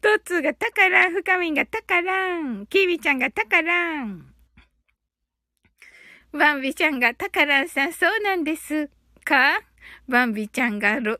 [0.00, 4.26] トッツーがタカラン、フカミンがタカラン、キビちゃんがタカラン。
[6.32, 8.88] バンビちゃんがタカランさん、そうなんです
[9.24, 9.60] か？
[10.08, 11.18] バンビちゃんが5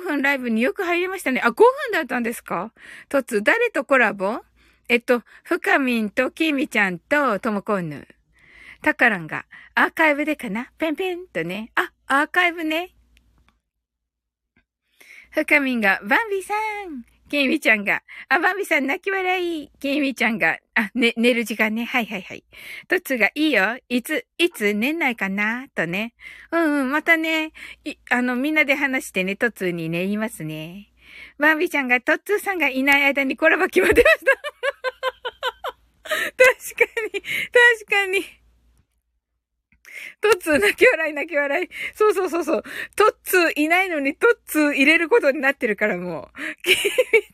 [0.00, 1.40] 分ライブによく入りましたね。
[1.44, 2.72] あ、5分だったんですか？
[3.08, 4.40] トッツー、誰とコラボ？
[4.88, 8.08] えっと、フカミンとキミちゃんとトモコンヌ。
[8.82, 10.70] タカランがアーカイブでかな？
[10.78, 11.70] ペンペンとね。
[11.74, 12.94] あ、アーカイブね。
[15.30, 16.54] フカミンがバンビさ
[16.88, 17.04] ん。
[17.28, 19.70] ケイミちゃんが、あ、バミさん泣き笑い。
[19.80, 21.84] ケイミちゃんが、あ、ね、寝る時間ね。
[21.84, 22.44] はいはいはい。
[22.88, 23.78] トツがいいよ。
[23.88, 25.66] いつ、いつ年内かな？
[25.74, 26.14] とね。
[26.50, 27.52] うんうん、またね、
[27.84, 30.90] い、あの、みんなで話してね、トツにね、言いますね。
[31.38, 34.32] バンビちゃんが、トッツーさんがいない間にコラボ決まってました。
[36.08, 37.26] 確かに、確
[37.90, 38.24] かに。
[40.20, 41.68] トッツー泣き笑い泣き笑い。
[41.94, 42.62] そうそうそうそう。
[42.96, 46.38] トッツーいないのにトッツー入れることになってるからもう。
[46.62, 46.76] キミ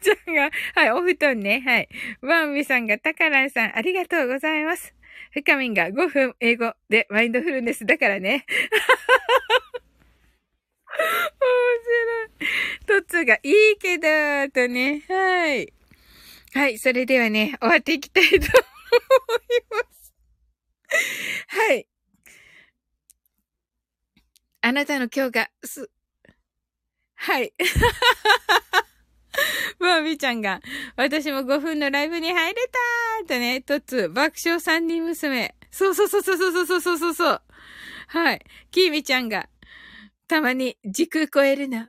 [0.00, 1.62] ちゃんが、はい、お布団ね。
[1.64, 1.88] はい。
[2.22, 4.94] ワンビさんが、タカランさん、ありがとうございます。
[5.32, 8.46] フカミンが5分英語でマインドフルネスだからね。
[10.86, 12.84] 面白い。
[12.86, 15.02] トッツーがいいけど、とね。
[15.08, 15.72] はい。
[16.54, 16.78] はい。
[16.78, 18.42] それではね、終わっていきたいと思い
[19.70, 20.14] ます。
[21.48, 21.88] はい。
[24.66, 25.90] あなたの今日が、す、
[27.16, 27.52] はい。
[29.78, 30.62] バービーちゃんが、
[30.96, 35.54] 私も5分のライブに入れたーとね、とつ、爆笑三人娘。
[35.70, 37.42] そうそうそうそうそうそうそうそうそう。
[38.06, 38.40] はい。
[38.70, 39.50] キーミちゃんが、
[40.28, 41.84] たまに時空超えるの。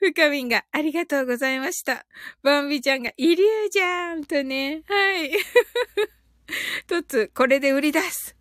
[0.00, 2.04] ふかみんが、ありがとうございました。
[2.42, 5.32] バンビちゃんが、イリュージャーンとね、はい。
[6.86, 8.36] とつ、これで売り出す。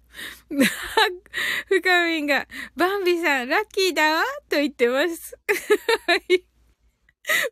[1.67, 5.37] ふかみんが、バンビさん、ラッキーだわと言ってます。
[6.07, 6.19] はい。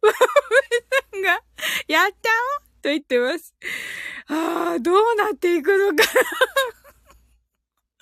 [0.01, 0.17] バンビ
[1.13, 1.43] さんが、
[1.87, 2.29] やった
[2.81, 3.53] と言ってます。
[4.27, 6.21] ああ、どうなっていくのかな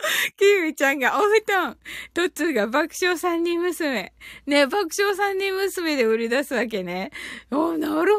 [0.38, 1.78] キーミちゃんがお布団。
[2.14, 4.14] トッツーが爆笑三人娘。
[4.45, 7.12] ね、爆笑三人娘で売り出すわけね。
[7.51, 8.16] おなるほどね。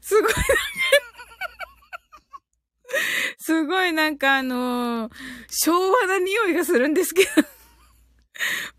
[0.00, 0.32] すごい
[3.66, 5.12] すごいなんかあのー、
[5.50, 7.28] 昭和な匂いがするんですけど。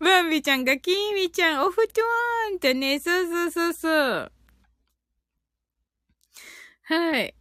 [0.00, 4.32] バンビちゃんが、キーミちゃん、お布団ってね、そうそうそうそう。
[6.84, 7.34] はい。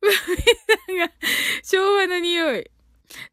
[0.00, 0.42] バンビ
[0.88, 1.12] さんが、
[1.62, 2.70] 昭和の匂い。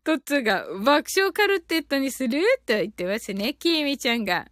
[0.03, 3.53] トッツーが、爆笑カルテットにすると言ってますね。
[3.53, 4.51] キーミちゃんが。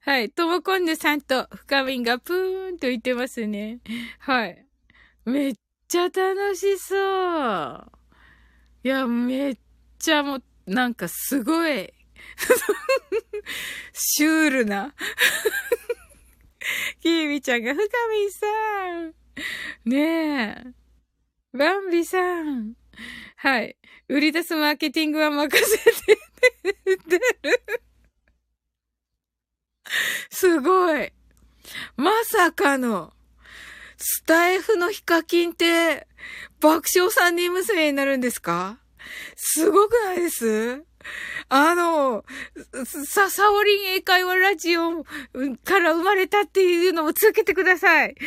[0.00, 0.30] はい。
[0.30, 3.78] ともこんぬさんと、深みんがプーンと言ってますね。
[4.18, 4.66] はい。
[5.26, 5.54] めっ
[5.86, 7.99] ちゃ楽しそう。
[8.82, 9.58] いや、めっ
[9.98, 11.92] ちゃもう、なんかすごい、
[13.92, 14.94] シュールな。
[17.00, 17.88] キーミちゃんが、深み
[18.30, 18.46] さ
[19.00, 19.14] ん。
[19.84, 20.72] ねえ。
[21.52, 22.74] バンビさん。
[23.36, 23.76] はい。
[24.08, 25.92] 売り出すマーケティングは任せて
[26.96, 27.62] てる。
[30.30, 31.12] すごい。
[31.96, 33.12] まさかの。
[34.02, 36.06] スタイフのヒカキンって、
[36.58, 38.78] 爆笑三人娘になるんですか？
[39.36, 40.82] すごくないです？
[41.50, 42.24] あの、
[43.06, 45.04] さ、サオリン英会話ラジオ
[45.64, 48.14] から生まれたっていうのを続けてください。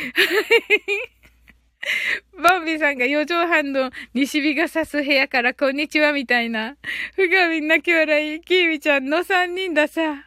[2.42, 6.78] バンビさんが四畳半の西日が差す部屋からこんにちはみたいな。
[7.16, 8.42] ふがみん泣き笑い。
[8.42, 10.24] キーミちゃんの三人ださ。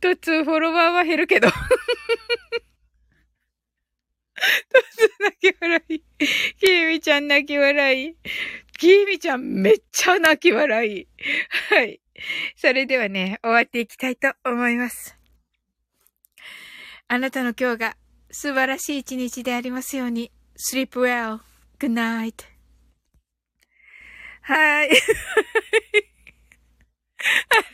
[0.00, 1.48] トッツーフォロワーは減るけど。
[4.72, 6.00] とつ泣き笑い。
[6.58, 8.16] きーみちゃん泣き笑い。
[8.78, 11.08] きーみちゃんめっちゃ泣き笑い。
[11.70, 12.00] はい。
[12.56, 15.16] それではね、終わっていきたいと思います。
[17.08, 17.96] あなたの今日が
[18.30, 20.32] 素晴らしい一日でありますように。
[20.56, 21.40] sleep well.
[21.78, 22.44] good night.
[24.42, 24.90] はい。
[24.90, 24.92] あ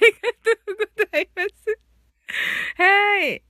[0.00, 1.78] りがとうございます。
[2.76, 3.42] はい。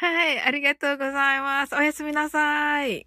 [0.00, 1.74] はい、ありがとうございます。
[1.74, 3.06] おやすみなさい。